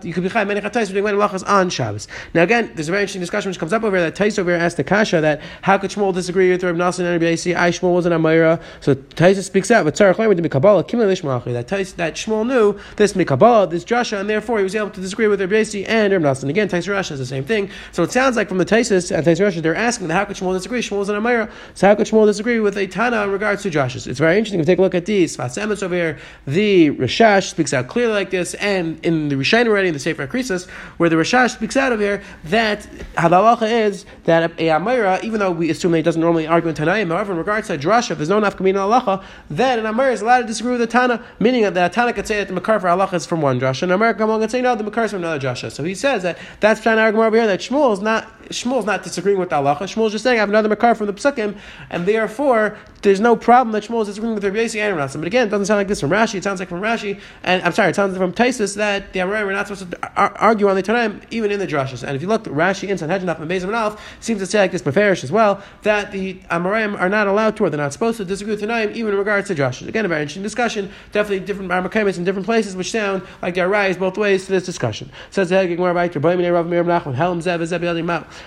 you 0.04 0.14
could 0.14 0.24
be 0.24 0.30
chayiv 0.30 0.48
many 0.48 0.62
chatais 0.62 0.88
for 0.88 0.94
doing 0.94 1.06
many 1.06 1.18
malachas 1.18 1.48
on 1.48 1.70
Shabbos. 1.70 2.08
Now 2.34 2.44
again, 2.44 2.72
there's 2.76 2.90
a 2.90 2.92
very 2.92 3.04
interesting 3.04 3.22
discussion 3.22 3.50
which 3.50 3.60
comes 3.60 3.74
up 3.74 3.84
over 3.84 3.98
here 3.98 4.06
that 4.10 4.16
Tais 4.16 4.40
over 4.40 4.52
here 4.52 4.60
asked 4.60 4.78
the 4.78 4.84
kasha 4.84 5.22
that 5.22 5.42
how 5.62 5.78
could 5.78 5.92
Shmuel 5.92 6.14
disagree 6.14 6.50
with 6.52 6.64
Reb 6.64 6.76
Nassim 6.76 7.00
and 7.00 7.22
Rabbi? 7.22 7.36
I 7.60 7.72
Shmuel 7.72 7.94
was 7.96 8.06
an 8.06 8.14
Amira, 8.14 8.62
so 8.80 8.96
Taisa 8.96 9.44
speaks 9.44 9.70
out. 9.72 9.86
But 9.86 9.96
Tzarech 9.96 10.16
Lemer 10.16 10.36
to 10.36 10.42
be 10.42 10.50
Kabbalah 10.50 10.84
Kimel 10.84 11.54
That 11.54 11.68
Taisa, 11.68 11.96
that 11.98 12.16
Shmuel 12.16 12.48
knew 12.48 12.80
this 12.96 13.14
Kabbalah, 13.14 13.68
this 13.68 13.84
drasha, 13.84 14.20
and 14.20 14.30
therefore 14.30 14.58
he 14.58 14.64
was 14.64 14.76
able 14.76 14.90
to 14.92 15.02
disagree 15.02 15.28
with 15.28 15.42
Rabbi 15.42 15.84
and 15.88 16.14
Reb 16.14 16.22
Nassim. 16.22 16.50
Again, 16.50 16.68
Tais 16.68 16.88
Rashi 16.88 17.12
is 17.12 17.20
the 17.20 17.26
same 17.26 17.44
thing. 17.44 17.70
So 17.92 18.04
it 18.04 18.12
sounds 18.12 18.36
like 18.36 18.48
from 18.48 18.58
the 18.58 18.66
Taisis 18.66 19.16
and 19.16 19.26
Tais 19.26 19.40
Rashi 19.40 19.62
they're 19.62 19.76
asking 19.76 20.10
how 20.10 20.26
could 20.26 20.38
Shmuel 20.38 20.54
disagree? 20.54 20.82
Shmuel 20.82 21.00
was 21.00 21.10
an 21.10 21.16
Amira, 21.16 21.52
so 21.74 21.88
how 21.88 21.96
could 21.96 22.08
Shmuel 22.08 22.26
disagree 22.26 22.60
with 22.60 22.78
a 22.78 22.88
Tana 22.88 23.24
in 23.24 23.32
regards 23.32 23.64
to 23.64 23.70
drashas? 23.70 24.08
It's 24.08 24.20
very 24.20 24.38
interesting. 24.38 24.60
If 24.60 24.66
you 24.66 24.74
take 24.74 24.80
a 24.80 24.82
look 24.82 24.96
at 24.96 25.06
these 25.06 25.36
Sfas 25.36 25.84
over 25.84 25.96
here, 25.96 26.18
the 26.48 26.92
Rashash 26.92 27.50
speaks 27.50 27.74
out 27.74 27.88
clearly 27.88 28.14
like 28.14 28.30
this, 28.30 28.54
and 28.56 29.04
in 29.06 29.30
the 29.30 29.36
Rishain 29.36 29.68
already 29.68 29.90
in 29.90 29.94
the 29.94 30.00
Sefer 30.00 30.28
Krisis, 30.28 30.68
where 30.98 31.10
the 31.10 31.16
Rashash 31.16 31.52
speaks 31.52 31.78
out 31.78 31.92
of 31.92 32.00
here 32.00 32.22
that 32.46 32.82
Hadalacha 33.16 33.88
is 33.88 34.06
that 34.26 34.52
a 34.52 34.68
Amira, 34.70 35.24
even 35.24 35.40
though 35.40 35.52
we 35.52 35.70
assume 35.70 35.92
that 35.92 35.98
he 35.98 36.04
doesn't 36.04 36.22
normally 36.22 36.48
argue 36.48 36.70
in 36.70 36.76
Tanaim, 36.76 37.10
however, 37.10 37.34
in 37.34 37.40
regards 37.50 37.68
to 37.68 37.78
Drasha, 37.78 38.12
if 38.12 38.18
there's 38.18 38.30
no 38.30 38.40
nafkamina 38.40 39.02
Alacha, 39.02 39.24
then 39.50 39.80
an 39.80 39.86
Amira 39.86 40.14
is 40.14 40.22
allowed 40.22 40.42
to 40.42 40.48
disagree 40.48 40.72
with 40.72 40.82
the 40.82 40.88
Tana, 40.88 41.24
meaning 41.40 41.64
that 41.64 41.74
the 41.74 41.90
Tana 41.90 42.14
could 42.14 42.28
say 42.28 42.38
that 42.38 42.48
the 42.48 42.54
Makar 42.54 42.80
for 42.80 42.88
Alacha 42.88 43.16
is 43.16 43.26
from 43.26 43.42
one 43.42 43.60
Drasha, 43.60 43.84
and 43.84 43.92
Amir 43.92 44.14
could 44.14 44.52
say 44.52 44.62
no, 44.62 44.76
the 44.76 44.84
Makar 44.84 45.06
is 45.06 45.12
from 45.12 45.24
another 45.24 45.40
Drasha. 45.40 45.72
So 45.72 45.84
he 45.84 45.96
says 45.96 46.24
that 46.24 46.38
that's 46.60 46.82
to 46.82 46.98
argue 46.98 47.22
over 47.22 47.36
here 47.36 47.48
that 47.48 47.60
Shmuel 47.60 47.94
is 47.94 48.02
not 48.02 48.28
Shmuel's 48.50 48.86
not 48.86 49.04
disagreeing 49.04 49.40
with 49.40 49.50
the 49.50 49.56
halacha. 49.56 49.82
Shmuel's 49.82 50.12
just 50.12 50.24
saying 50.24 50.38
I 50.38 50.40
have 50.40 50.50
another 50.50 50.70
makar 50.70 50.96
from 50.96 51.08
the 51.08 51.14
psukim, 51.14 51.58
and 51.90 52.06
therefore 52.06 52.78
there's 53.02 53.20
no 53.20 53.36
problem 53.36 53.72
that 53.74 53.84
Shmuel 53.84 54.02
is 54.02 54.08
disagreeing 54.08 54.36
with 54.36 54.44
Rabbi 54.44 54.58
Yossi 54.58 54.80
and 54.80 54.98
Rashi. 54.98 55.18
But 55.18 55.28
again, 55.28 55.48
it 55.48 55.50
doesn't 55.52 55.66
sound 55.66 55.78
like 55.78 55.88
this 55.88 56.02
from 56.02 56.10
Rashi. 56.10 56.36
It 56.36 56.44
sounds 56.44 56.60
like 56.60 56.70
from 56.70 56.82
Rashi, 56.82 57.20
and 57.44 57.62
I'm 57.64 57.72
sorry, 57.72 57.90
it 57.90 57.96
sounds 57.96 58.18
from 58.18 58.34
Taisus 58.34 58.76
that 58.76 59.14
the 59.14 59.20
Amoraim 59.20 59.48
are 59.48 59.54
not 59.54 59.68
supposed 59.68 59.92
to 59.92 60.10
argue 60.16 60.68
on 60.68 60.76
the 60.76 60.84
Tanaim 60.84 61.22
even 61.32 61.52
in 61.52 61.60
the 61.60 61.68
drushes. 61.68 62.04
And 62.04 62.16
if 62.16 62.22
you 62.22 62.28
look, 62.28 62.44
Rashi 62.46 62.88
in 62.88 62.98
Sanhedrin 62.98 63.30
and 63.30 63.52
and 63.52 63.76
Alf 63.76 64.18
seems 64.20 64.40
to 64.40 64.46
say 64.46 64.60
like 64.60 64.72
this 64.72 64.82
Meferish 64.82 65.24
as 65.24 65.32
well 65.32 65.64
that 65.84 66.12
the 66.12 66.36
Amoraim 66.52 67.00
are 67.00 67.10
not 67.10 67.28
allowed 67.28 67.56
to, 67.58 67.66
or 67.66 67.70
they're 67.70 67.78
not 67.80 67.94
supposed 67.94 68.18
to 68.18 68.26
disagree 68.26 68.56
with 68.56 68.62
Tanaim 68.62 68.94
even 68.94 69.14
in 69.14 69.18
regards 69.18 69.48
to 69.48 69.56
drushes. 69.56 69.88
Again, 69.88 70.06
a 70.06 70.08
very 70.08 70.22
interesting 70.22 70.44
discussion. 70.44 70.92
Definitely 71.12 71.46
different 71.46 71.72
Armakaimis 71.72 72.18
in 72.18 72.24
different 72.24 72.46
places, 72.46 72.76
which 72.76 72.92
sound 72.92 73.24
like 73.42 73.56
they 73.56 73.62
arise 73.62 73.98
both 73.98 74.18
ways 74.18 74.46
to 74.46 74.52
this 74.52 74.66
discussion. 74.66 75.12
Says 75.30 75.50
the 75.50 75.68
Gemara 75.68 75.94
right 75.94 76.12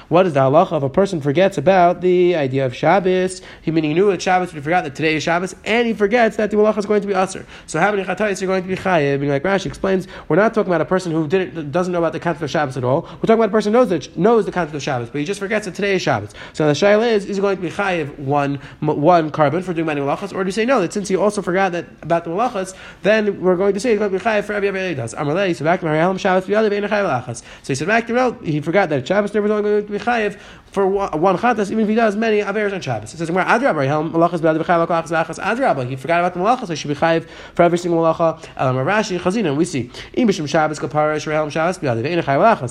What 0.09 0.27
is 0.27 0.35
the 0.35 0.41
halacha 0.41 0.77
if 0.77 0.83
a 0.83 0.89
person 0.89 1.21
forgets 1.21 1.59
about 1.59 2.01
the 2.01 2.37
idea 2.37 2.67
of 2.67 2.75
Shabbos? 2.75 3.43
He 3.63 3.71
meaning 3.71 3.91
he 3.91 3.95
knew 3.95 4.11
that 4.11 4.23
Shabbos, 4.23 4.49
but 4.49 4.57
he 4.57 4.61
forgot 4.61 4.85
that 4.85 4.95
today 4.95 5.17
is 5.17 5.23
Shabbos, 5.23 5.55
and 5.65 5.87
he 5.87 5.95
forgets 5.95 6.37
that 6.37 6.51
the 6.51 6.57
malacha 6.57 6.79
is 6.79 6.87
going 6.87 7.03
to 7.03 7.07
be 7.07 7.15
aser. 7.15 7.47
So 7.67 7.81
how 7.81 7.91
many 7.91 8.05
chatayis 8.05 8.43
are 8.43 8.47
going 8.47 8.63
to 8.63 8.69
be 8.69 8.77
chayiv? 8.77 9.21
Being 9.21 9.31
like 9.31 9.43
Rashi 9.43 9.67
explains, 9.67 10.09
we're 10.29 10.37
not 10.37 10.55
talking 10.55 10.71
about 10.71 10.81
a 10.81 10.87
person 10.87 11.13
who 11.13 11.27
didn't 11.27 11.73
doesn't 11.73 11.93
know 11.93 11.99
about 11.99 12.13
the 12.13 12.21
concept 12.21 12.43
of 12.43 12.51
Shabbos 12.51 12.77
at 12.77 12.85
all. 12.85 13.03
We're 13.03 13.21
talking 13.21 13.35
about 13.35 13.49
a 13.49 13.53
person 13.53 13.73
who 13.73 13.79
knows 13.79 13.89
that 13.91 14.17
knows 14.17 14.47
the 14.47 14.53
concept 14.53 14.75
of 14.77 14.83
Shabbos, 14.83 15.11
but 15.11 15.19
he 15.19 15.25
just 15.25 15.41
forgets 15.41 15.67
that 15.67 15.75
today 15.75 15.95
is 15.95 16.03
Shabbos. 16.03 16.33
So 16.53 16.67
the 16.67 16.73
shaila 16.73 17.11
is: 17.11 17.27
is 17.27 17.39
going 17.39 17.57
to 17.57 17.63
be 17.63 17.71
chayiv 17.71 18.19
one 18.19 18.57
one 18.81 19.31
korban 19.31 19.63
for 19.63 19.73
doing 19.73 19.87
many 19.87 20.01
malachas, 20.01 20.35
or 20.35 20.45
do 20.45 20.49
you 20.49 20.53
say 20.53 20.65
no? 20.65 20.81
That 20.81 20.93
since 20.93 21.09
he 21.09 21.17
also 21.17 21.43
forgot 21.43 21.73
that 21.73 21.87
about 22.03 22.25
the 22.25 22.31
malachas, 22.31 22.75
then 23.03 23.41
we're 23.41 23.57
going 23.57 23.75
to 23.75 23.81
say 23.81 23.91
he's 23.91 23.99
going 23.99 24.13
to 24.13 24.19
be 24.19 24.25
chayiv 24.25 24.45
for 24.45 24.53
every 24.53 24.69
every 24.69 24.95
does. 24.95 25.15
Amalei 25.15 25.55
so 25.55 25.65
back 25.65 25.81
to 25.81 26.19
Shabbos 26.19 26.45
so 26.45 27.43
he 27.67 27.75
said 27.75 27.89
back 27.89 28.07
to 28.07 28.39
he 28.43 28.61
forgot 28.61 28.89
that 28.89 29.07
Shabbos 29.07 29.35
never 29.35 29.49
was 29.49 29.63
going 29.63 29.82
to 29.82 29.82
be 29.91 29.99
chayiv 29.99 30.39
for 30.73 30.87
one 30.87 31.37
chatas, 31.37 31.71
even 31.71 31.81
if 31.81 31.89
he 31.89 31.95
does 31.95 32.17
many 32.17 32.41
averes 32.41 32.73
on 32.73 32.81
Shabbos. 32.81 33.13
It 33.13 33.19
says, 33.19 33.31
"Where 33.31 33.45
Adrabah, 33.45 33.87
v'chayav 33.87 34.11
malachas 34.11 35.39
Adrabah." 35.39 35.87
He 35.89 35.97
forgot 35.97 36.21
about 36.21 36.33
the 36.33 36.41
malachas, 36.41 36.69
so 36.69 36.73
he 36.73 36.77
should 36.77 36.89
be 36.89 36.95
chayiv 36.95 37.27
for 37.55 37.63
every 37.63 37.77
single 37.77 38.03
malacha. 38.03 38.43
Elam 38.57 38.77
Rashi 38.77 39.19
Chazina, 39.19 39.55
we 39.55 39.67
see 39.67 39.91
Imishim 40.17 40.49
Shabbos 40.49 40.79
kapara 40.79 41.17
Shrehelm 41.17 41.51
Shabbos. 41.51 41.79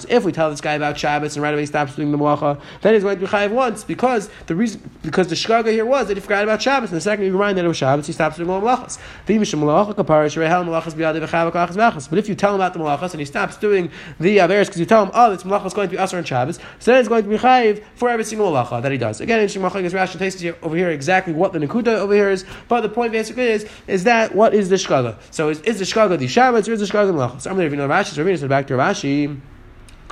If 0.10 0.24
we 0.24 0.32
tell 0.32 0.50
this 0.50 0.62
guy 0.62 0.74
about 0.74 0.98
Shabbos 0.98 1.36
and 1.36 1.44
right 1.44 1.54
away 1.54 1.62
he 1.62 1.68
stops 1.68 1.96
doing 1.96 2.12
the 2.12 2.18
malacha, 2.18 2.60
then 2.82 2.96
he's 2.96 3.04
going 3.04 3.20
to 3.20 3.26
be 3.26 3.28
chayiv 3.28 3.52
once 3.52 3.84
because 3.84 4.30
the 4.48 4.56
reason 4.56 4.82
because 5.04 5.28
the 5.28 5.36
shkaga 5.36 5.72
here 5.72 5.86
was 5.86 6.08
that 6.08 6.18
he 6.18 6.22
forgot 6.22 6.44
about 6.44 6.62
Shabbos, 6.62 6.90
and 6.90 6.98
the 6.98 7.02
second 7.02 7.26
he 7.26 7.32
remind 7.32 7.58
that 7.60 7.66
it 7.66 7.68
was 7.68 7.78
Shabbos, 7.78 8.08
he 8.08 8.14
stops 8.14 8.38
doing 8.38 8.50
all 8.50 8.62
malachas. 8.62 8.98
Imishim 9.28 9.60
malacha 9.60 9.94
kapara 9.94 10.26
Shrehelm 10.26 10.66
malachas 10.66 10.96
malachas. 10.96 12.10
But 12.10 12.18
if 12.18 12.28
you 12.28 12.34
tell 12.36 12.52
him 12.52 12.56
about 12.56 12.74
the 12.74 12.80
malachas 12.80 13.12
and 13.12 13.20
he 13.20 13.26
stops 13.26 13.58
doing 13.58 13.92
the 14.20 14.38
averes 14.38 14.66
because 14.66 14.80
you 14.80 14.86
tell 14.88 15.04
him, 15.06 15.12
oh, 15.14 15.30
this 15.30 15.44
malacha 15.44 15.68
is 15.68 15.74
going 15.74 15.90
to 15.90 15.96
be 15.96 16.02
asr 16.02 16.18
on 16.18 16.24
Shabbos, 16.24 16.60
so 16.80 16.92
he's 17.02 17.10
going 17.10 17.24
to 17.24 17.30
be 17.30 17.38
chayiv 17.38 17.84
for 17.96 18.10
every 18.10 18.24
single 18.24 18.52
malacha 18.52 18.82
that 18.82 18.92
he 18.92 18.98
does. 18.98 19.22
Again, 19.22 19.40
interesting 19.40 19.62
machlekes 19.62 19.92
Rashi 19.92 20.18
takes 20.18 20.44
over 20.64 20.76
here 20.76 20.90
exactly 20.90 21.34
what 21.34 21.54
the 21.54 21.60
nekuda 21.60 21.88
over 21.88 22.14
here 22.14 22.30
is, 22.30 22.46
but 22.68 22.82
the 22.82 22.90
point 22.90 23.12
basically 23.12 23.48
is 23.48 23.68
is 23.88 24.04
that 24.06 24.34
what 24.36 24.54
is 24.54 24.70
the 24.70 24.76
shkaga? 24.76 25.18
So 25.32 25.50
is, 25.50 25.62
is 25.62 25.80
the 25.80 25.86
shkaga 25.86 26.18
the 26.18 26.28
Shabbos 26.28 26.68
or 26.68 26.74
is 26.74 26.80
the 26.80 26.86
shkaga 26.86 27.08
the 27.08 27.14
malacha? 27.14 27.42
So 27.42 27.50
I'm 27.50 27.58
going 27.58 27.70
to 27.70 27.78
Rashi. 27.78 28.14
So 28.14 28.24
we're 28.24 28.48
back 28.48 28.68
to 28.68 28.74
Rashi. 28.74 29.40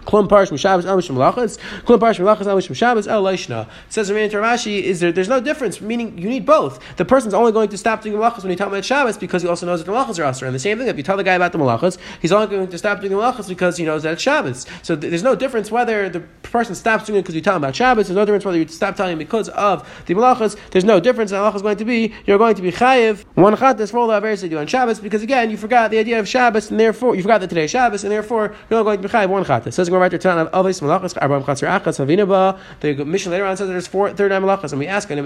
Klum 0.10 0.28
Parsh 0.28 0.50
Mishabas 0.50 0.86
El 0.86 0.98
Mishim 0.98 1.16
Lachas, 1.16 1.60
Klum 1.84 2.00
Parsh 2.00 2.18
Melachas 2.18 2.48
El 2.48 2.58
Mishim 2.58 2.76
Shabbos 2.76 3.08
El 3.08 3.22
Leishna. 3.22 3.70
Says 3.90 4.12
Ramin 4.12 4.32
Rashi, 4.32 4.82
is 4.82 5.02
there? 5.02 5.12
There's 5.12 5.30
no 5.30 5.40
difference. 5.40 5.82
Meaning 5.82 6.18
you 6.18 6.28
need 6.28 6.48
both. 6.48 6.80
The 6.98 7.06
person's 7.06 7.36
only 7.36 7.52
going 7.52 7.70
to 7.70 7.78
stop 7.78 8.02
doing 8.02 8.18
malachas 8.18 8.42
when 8.42 8.50
you 8.50 8.58
talk 8.58 8.70
about 8.70 8.84
Shabbos 8.84 9.20
because 9.20 9.44
he 9.44 9.48
also 9.48 9.68
knows 9.68 9.84
that 9.84 9.86
the 9.86 9.96
malachas 9.96 10.18
are 10.18 10.24
asr. 10.24 10.48
And 10.48 10.56
the 10.56 10.60
same 10.60 10.80
thing, 10.80 10.88
if 10.88 10.98
you 10.98 11.04
tell 11.04 11.16
the 11.16 11.24
guy 11.24 11.36
about 11.36 11.52
the 11.52 11.60
malachas, 11.60 12.00
he's 12.24 12.32
only 12.32 12.48
going 12.48 12.68
to 12.68 12.78
stop 12.80 13.02
doing 13.02 13.12
the 13.12 13.20
malachas 13.20 13.48
because 13.48 13.78
he 13.78 13.86
knows 13.86 14.02
that 14.02 14.14
it's 14.14 14.24
Shabbos. 14.24 14.66
So 14.82 14.96
th- 14.96 15.12
there's 15.12 15.22
no 15.22 15.36
difference 15.36 15.70
whether 15.70 16.10
the 16.10 16.22
person 16.42 16.74
stops 16.74 17.06
doing 17.06 17.20
it 17.20 17.22
because 17.22 17.36
you 17.36 17.42
tell 17.42 17.56
him 17.56 17.64
about 17.64 17.76
Shabbos. 17.76 18.08
There's 18.08 18.16
no 18.16 18.26
difference 18.26 18.46
whether 18.46 18.58
you 18.58 18.68
stop 18.68 18.96
telling 18.96 19.14
him 19.14 19.20
because 19.20 19.50
of 19.50 19.88
the 20.08 20.16
malachas. 20.16 20.58
There's 20.72 20.86
no 20.86 21.00
difference. 21.00 21.30
The 21.30 21.38
malachas 21.38 21.58
is 21.58 21.62
going 21.62 21.78
to 21.78 21.86
be 21.86 22.16
you're 22.26 22.40
going 22.40 22.56
to 22.56 22.64
be 22.64 22.72
chayiv 22.72 23.26
one 23.36 23.56
chatas 23.56 23.92
for 23.92 24.00
all 24.00 24.08
the 24.08 24.20
that 24.20 24.42
you 24.42 24.50
do 24.50 24.58
on 24.58 24.66
Shabbos 24.66 25.00
because 25.00 25.22
again 25.22 25.52
you 25.52 25.58
forgot 25.58 25.92
the 25.92 26.00
idea 26.00 26.20
of 26.20 26.28
Shabbos 26.28 26.72
and 26.72 26.80
therefore 26.80 27.16
you 27.16 27.22
forgot 27.22 27.42
that 27.42 27.50
today 27.50 27.68
Shabbos 27.68 28.04
and 28.04 28.12
therefore 28.12 28.56
you're 28.70 28.80
not 28.80 28.84
going 28.84 29.02
to 29.04 29.08
be 29.08 29.14
chayiv 29.14 29.30
one 29.30 29.46
chatas. 29.46 29.74
Says 29.74 29.88
we're 30.00 30.06
right 30.06 30.12
to 30.12 30.18
tell 30.18 30.38
malachas, 30.38 31.14
arba'am 31.16 31.44
chatzar 31.44 31.80
achas, 31.80 32.00
havina 32.00 32.28
ba. 32.28 32.60
The 32.80 33.06
mission 33.06 33.32
later 33.32 33.46
on 33.46 33.58
says 33.58 33.68
there's 33.68 33.88
four, 33.88 34.14
39 34.14 34.42
malachas, 34.42 34.72
and 34.72 34.80
we 34.80 34.88
ask, 34.88 35.10
and 35.10 35.20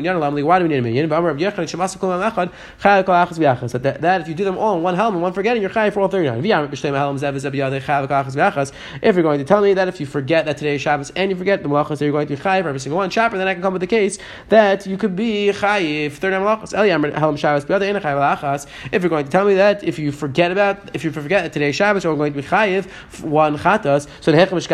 why 0.46 0.60
do 0.60 0.66
we 0.66 0.70
need 0.70 0.78
a 0.78 1.14
Achas 3.14 3.38
V'achas. 3.38 3.82
That, 3.82 4.02
that 4.02 4.22
if 4.22 4.28
you 4.28 4.34
do 4.34 4.44
them 4.44 4.58
all 4.58 4.76
in 4.78 4.84
one 4.84 4.96
helm 4.96 5.14
and 5.14 5.22
one 5.22 5.34
forgetting, 5.34 5.62
you're 5.62 5.72
Chay 5.72 5.90
for 5.90 6.02
all 6.02 6.08
39. 6.08 6.42
V'yam 6.42 6.68
B'shtei 6.68 6.94
Helm 6.96 7.18
Zev 7.18 7.34
Zev 7.36 7.54
Yadei 7.54 7.84
Kol 7.84 8.08
Achas 8.08 8.36
V'achas. 8.36 8.72
If 9.02 9.16
you're 9.16 9.24
going 9.24 9.40
to 9.40 9.46
tell 9.46 9.62
me 9.62 9.74
that 9.74 9.88
if 9.88 10.00
you 10.00 10.06
forget 10.06 10.46
that 10.46 10.58
today 10.58 10.76
is 10.76 10.82
Shabbos 10.82 11.12
and 11.16 11.32
you 11.32 11.38
forget 11.38 11.64
the 11.64 11.70
malachas, 11.70 12.00
that 12.00 12.02
you're 12.02 12.12
going 12.12 12.28
to 12.28 12.36
be 12.36 12.42
Chay 12.42 12.62
for 12.62 12.70
every 12.70 12.80
single 12.80 12.98
one 12.98 13.10
chapter, 13.10 13.38
then 13.38 13.48
I 13.48 13.54
can 13.54 13.62
come 13.62 13.74
with 13.74 13.82
the 13.82 13.88
case 13.88 14.18
that 14.50 14.86
you 14.86 14.98
could 14.98 15.16
be 15.16 15.52
Chay 15.54 16.10
39 16.10 16.42
malachas. 16.42 16.74
Eliyam 16.74 17.16
Helm 17.18 17.36
Shabbos 17.36 17.66
B'yadei 17.66 17.96
Ein 17.96 18.02
Chayal 18.02 18.38
Achas. 18.38 18.68
If 18.92 19.04
you're 19.04 19.10
going 19.10 19.26
to 19.26 19.32
tell 19.32 19.46
me 19.46 19.56
that 19.56 19.84
if 19.84 20.00
you 20.00 20.12
forget 20.12 20.52
about, 20.52 20.78
if 20.94 21.04
you 21.04 21.12
forget 21.12 21.44
that 21.44 21.54
today 21.54 21.70
is 21.70 21.76
Shabbos, 21.76 22.04
you're 22.04 22.16
going 22.16 22.34
to 22.34 22.42
be 22.42 22.48
Chay 22.48 22.82
one 23.22 23.58
chatas, 23.58 24.08
so 24.22 24.32
the 24.32 24.38
What's 24.54 24.68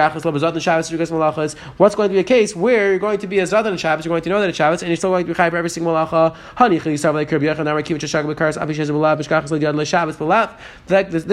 going 1.95 2.09
to 2.09 2.13
be 2.13 2.19
a 2.19 2.24
case 2.24 2.55
where 2.55 2.89
you're 2.89 3.00
going 3.00 3.19
to 3.19 3.27
be 3.27 3.39
a 3.39 3.43
Zadan 3.43 3.77
Shabbos, 3.77 4.05
you're 4.05 4.12
going 4.12 4.24
to 4.24 4.29
know 4.29 4.41
that 4.41 4.50
it's 4.50 4.57
Shabbos, 4.57 4.81
and 4.81 4.89
you're 4.89 4.98
still 4.98 5.12
going 5.12 5.25
to 5.25 5.27
be 5.27 5.33
for 5.33 5.57
every 5.57 5.69
single 5.69 5.93
malacha. 5.93 6.36
Honey. 6.55 6.79
This 6.79 7.05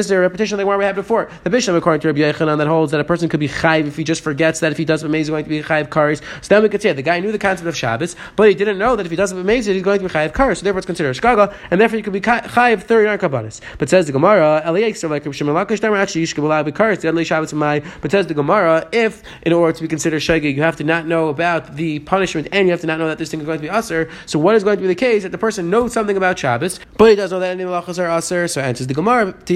is 0.06 0.10
a 0.10 0.18
repetition 0.18 0.58
like 0.58 0.66
one 0.66 0.78
we 0.78 0.84
had 0.84 0.94
before. 0.94 1.30
The 1.44 1.50
Bishop, 1.50 1.74
according 1.74 2.00
to 2.02 2.08
Rabbi 2.08 2.20
Yochanan, 2.20 2.58
that 2.58 2.66
holds 2.66 2.92
that 2.92 3.00
a 3.00 3.04
person 3.04 3.28
could 3.28 3.40
be 3.40 3.48
Chai 3.48 3.78
if 3.78 3.96
he 3.96 4.04
just 4.04 4.22
forgets 4.22 4.60
that 4.60 4.72
if 4.72 4.78
he 4.78 4.84
does 4.84 5.02
what 5.02 5.12
he's 5.14 5.28
going 5.28 5.44
to 5.44 5.50
be 5.50 5.58
of 5.58 5.66
Karis. 5.66 6.22
So 6.42 6.54
then 6.54 6.62
we 6.62 6.68
could 6.68 6.82
say 6.82 6.92
the 6.92 7.02
guy 7.02 7.20
knew 7.20 7.32
the 7.32 7.38
concept 7.38 7.66
of 7.66 7.76
Shabbos, 7.76 8.16
but 8.36 8.48
he 8.48 8.54
didn't 8.54 8.78
know 8.78 8.96
that 8.96 9.06
if 9.06 9.10
he 9.10 9.16
does 9.16 9.32
what 9.32 9.48
he's 9.48 9.66
going 9.82 9.98
to 9.98 10.08
be 10.08 10.18
of 10.18 10.32
Karis. 10.32 10.58
So 10.58 10.64
therefore 10.64 10.78
it's 10.78 10.86
considered 10.86 11.16
a 11.16 11.20
Shkaga, 11.20 11.54
and 11.70 11.80
therefore 11.80 11.96
he 11.96 12.02
could 12.02 12.12
be 12.12 12.20
of 12.20 12.82
39 12.82 13.18
Kabbanis. 13.18 13.60
But 13.78 13.88
says 13.88 14.06
the 14.06 14.12
Gemara, 14.12 14.62
Lakish, 14.64 15.96
actually 15.96 16.20
you 16.20 16.26
should 16.26 16.36
be 16.36 16.42
be 16.42 16.72
Karis, 16.72 17.00
the 17.00 17.82
But 18.00 18.10
says 18.10 18.26
the 18.26 18.34
Gemara, 18.36 18.88
if 18.92 19.22
in 19.42 19.52
order 19.52 19.72
to 19.72 19.82
be 19.82 19.88
considered 19.88 20.22
Shagig, 20.22 20.54
you 20.54 20.62
have 20.62 20.76
to 20.76 20.84
not 20.84 21.06
know 21.06 21.28
about 21.28 21.74
the 21.76 21.98
punishment 22.00 22.48
and 22.52 22.68
you 22.68 22.72
have 22.72 22.80
to 22.82 22.86
not 22.86 22.98
know 22.98 23.08
that 23.08 23.18
this 23.18 23.30
thing 23.30 23.40
is 23.40 23.46
going 23.46 23.58
to 23.58 23.62
be 23.62 23.70
usher. 23.70 24.08
So 24.26 24.38
what 24.38 24.54
is 24.54 24.62
going 24.62 24.76
to 24.76 24.82
be 24.82 24.86
the 24.86 24.94
case 24.94 25.24
that 25.24 25.32
the 25.32 25.38
person 25.38 25.68
knows 25.70 25.92
something 25.92 26.16
about 26.16 26.38
Shabbos, 26.38 26.78
but 26.96 27.10
he 27.10 27.16
doesn't 27.16 27.34
know 27.34 27.40
that 27.40 27.50
any 27.50 27.64
malachas 27.64 27.98
are 27.98 28.08
usher? 28.08 28.46
So 28.46 28.60
answers 28.60 28.86
the 28.86 28.94
Gemara, 28.94 29.34
he 29.46 29.54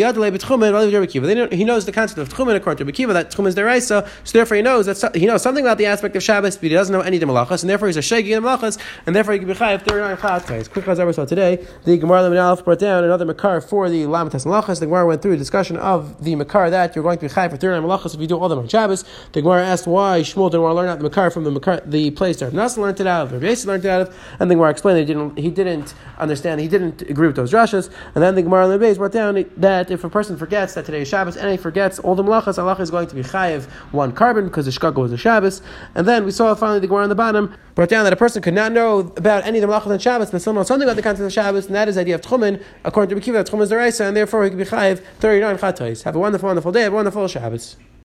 knows 1.64 1.84
the 1.84 1.92
concept 1.92 2.18
of 2.18 2.28
tchumen 2.28 2.56
according 2.56 2.84
to 2.84 2.92
Bekiva, 2.92 3.12
that 3.12 3.30
tchumen 3.30 3.48
is 3.48 3.54
deraisa, 3.54 4.08
so 4.24 4.32
therefore 4.32 4.56
he 4.56 4.62
knows 4.62 4.86
that 4.86 5.14
he 5.14 5.26
knows 5.26 5.42
something 5.42 5.64
about 5.64 5.78
the 5.78 5.86
aspect 5.86 6.16
of 6.16 6.22
Shabbos, 6.22 6.56
but 6.56 6.64
he 6.64 6.70
doesn't 6.70 6.92
know 6.92 7.02
any 7.02 7.16
of 7.16 7.20
the 7.20 7.26
malachas, 7.26 7.62
and 7.62 7.70
therefore 7.70 7.88
he's 7.88 7.96
a 7.96 8.00
shegi 8.00 8.36
in 8.36 8.42
malachas, 8.42 8.78
and 9.06 9.14
therefore 9.14 9.34
he 9.34 9.38
can 9.38 9.48
be 9.48 9.54
chayav 9.54 9.82
39 9.82 10.16
chayav. 10.16 10.70
Quick 10.70 10.88
I 10.88 11.10
saw 11.12 11.24
today, 11.24 11.64
the 11.84 11.98
Gemara 11.98 12.22
Lamid 12.22 12.64
brought 12.64 12.78
down 12.78 13.04
another 13.04 13.24
makar 13.24 13.60
for 13.60 13.88
the 13.90 14.04
lamatas 14.04 14.46
malachas. 14.46 14.80
The 14.80 14.86
Gemara 14.86 15.06
went 15.06 15.22
through 15.22 15.32
a 15.32 15.36
discussion 15.36 15.76
of 15.76 16.24
the 16.24 16.34
makar 16.34 16.70
that 16.70 16.94
you're 16.94 17.02
going 17.04 17.18
to 17.18 17.26
be 17.26 17.32
chayav 17.32 17.50
for 17.50 17.56
39 17.56 17.82
malachas 17.82 18.14
if 18.14 18.20
you 18.20 18.26
do 18.26 18.38
all 18.38 18.48
the 18.48 18.56
Shabbos. 18.70 19.04
The 19.32 19.42
Gemara 19.42 19.66
asked 19.66 19.86
why 19.86 20.20
Shmuel 20.20 20.50
didn't 20.50 20.62
want 20.62 20.72
to 20.72 20.76
learn 20.76 20.88
out 20.88 20.98
the 20.98 21.04
makar 21.04 21.30
from 21.30 21.44
the 21.44 21.50
makar, 21.50 21.80
the 21.84 22.10
place 22.12 22.38
there. 22.38 22.50
Nas 22.50 22.78
learned 22.78 23.00
it 23.00 23.06
out 23.06 23.26
of, 23.26 23.32
Rabbi 23.32 23.54
learned 23.64 23.84
it 23.84 23.88
out 23.88 24.02
of, 24.02 24.16
and 24.38 24.50
the 24.50 24.54
Gemara 24.54 24.70
explained 24.70 24.98
that 24.98 25.02
he 25.02 25.06
didn't, 25.06 25.38
he 25.38 25.50
didn't 25.50 25.94
understand, 26.18 26.60
he 26.60 26.68
didn't 26.68 27.02
agree 27.02 27.26
with 27.26 27.36
those 27.36 27.52
drashas, 27.52 27.90
and 28.14 28.22
then 28.22 28.34
the 28.34 28.42
Gemara 28.42 28.64
on 28.64 28.70
the 28.70 28.78
base 28.78 28.98
brought 28.98 29.12
down 29.12 29.44
that 29.56 29.90
if 29.90 30.04
a 30.04 30.08
person 30.08 30.36
forgets 30.36 30.74
that 30.74 30.84
today 30.84 31.02
is 31.02 31.08
Shabbos 31.08 31.36
and 31.36 31.50
he 31.50 31.56
forgets 31.56 31.98
all 31.98 32.14
the 32.14 32.22
malachas, 32.22 32.58
Allah 32.58 32.76
is 32.80 32.90
going 32.90 33.08
to 33.08 33.14
be 33.14 33.22
chayiv 33.22 33.64
one 33.92 34.12
korban 34.12 34.44
because 34.44 34.66
the 34.66 34.72
shkago 34.72 34.96
was 34.96 35.12
a 35.12 35.16
Shabbos, 35.16 35.62
and 35.94 36.06
then 36.06 36.24
we 36.24 36.30
saw 36.30 36.54
finally 36.54 36.80
the 36.80 36.86
Gemara 36.86 37.04
on 37.04 37.08
the 37.08 37.14
bottom 37.14 37.54
brought 37.74 37.88
down 37.88 38.04
that 38.04 38.12
a 38.12 38.16
person 38.16 38.42
could 38.42 38.54
not 38.54 38.72
know 38.72 38.98
about 39.16 39.46
any 39.46 39.58
of 39.58 39.68
the 39.68 39.72
malachas 39.72 39.86
on 39.86 39.98
Shabbos, 39.98 40.30
but 40.30 40.40
still 40.40 40.52
know 40.52 40.62
something 40.62 40.86
about 40.86 40.96
the 40.96 41.02
content 41.02 41.26
of 41.26 41.32
Shabbos, 41.32 41.66
and 41.66 41.74
that 41.74 41.88
is 41.88 41.94
the 41.94 42.02
idea 42.02 42.14
of 42.14 42.20
tchumen, 42.20 42.62
according 42.84 43.18
to 43.18 43.20
Bekiva, 43.20 43.34
that 43.34 43.46
tchumen 43.46 43.62
is 43.62 43.70
the 43.70 43.76
Raisa, 43.76 44.04
and 44.04 44.16
therefore 44.16 44.44
he 44.44 44.50
could 44.50 44.58
be 44.58 44.64
chayiv 44.64 45.02
39 45.20 45.58
chatos. 45.58 46.02
Have 46.02 46.16
a 46.16 46.18
wonderful, 46.18 46.48
wonderful 46.48 46.72
day, 46.72 46.82
have 46.82 46.92
a 46.92 46.96
wonderful 46.96 47.26
Shabbos. 47.28 47.76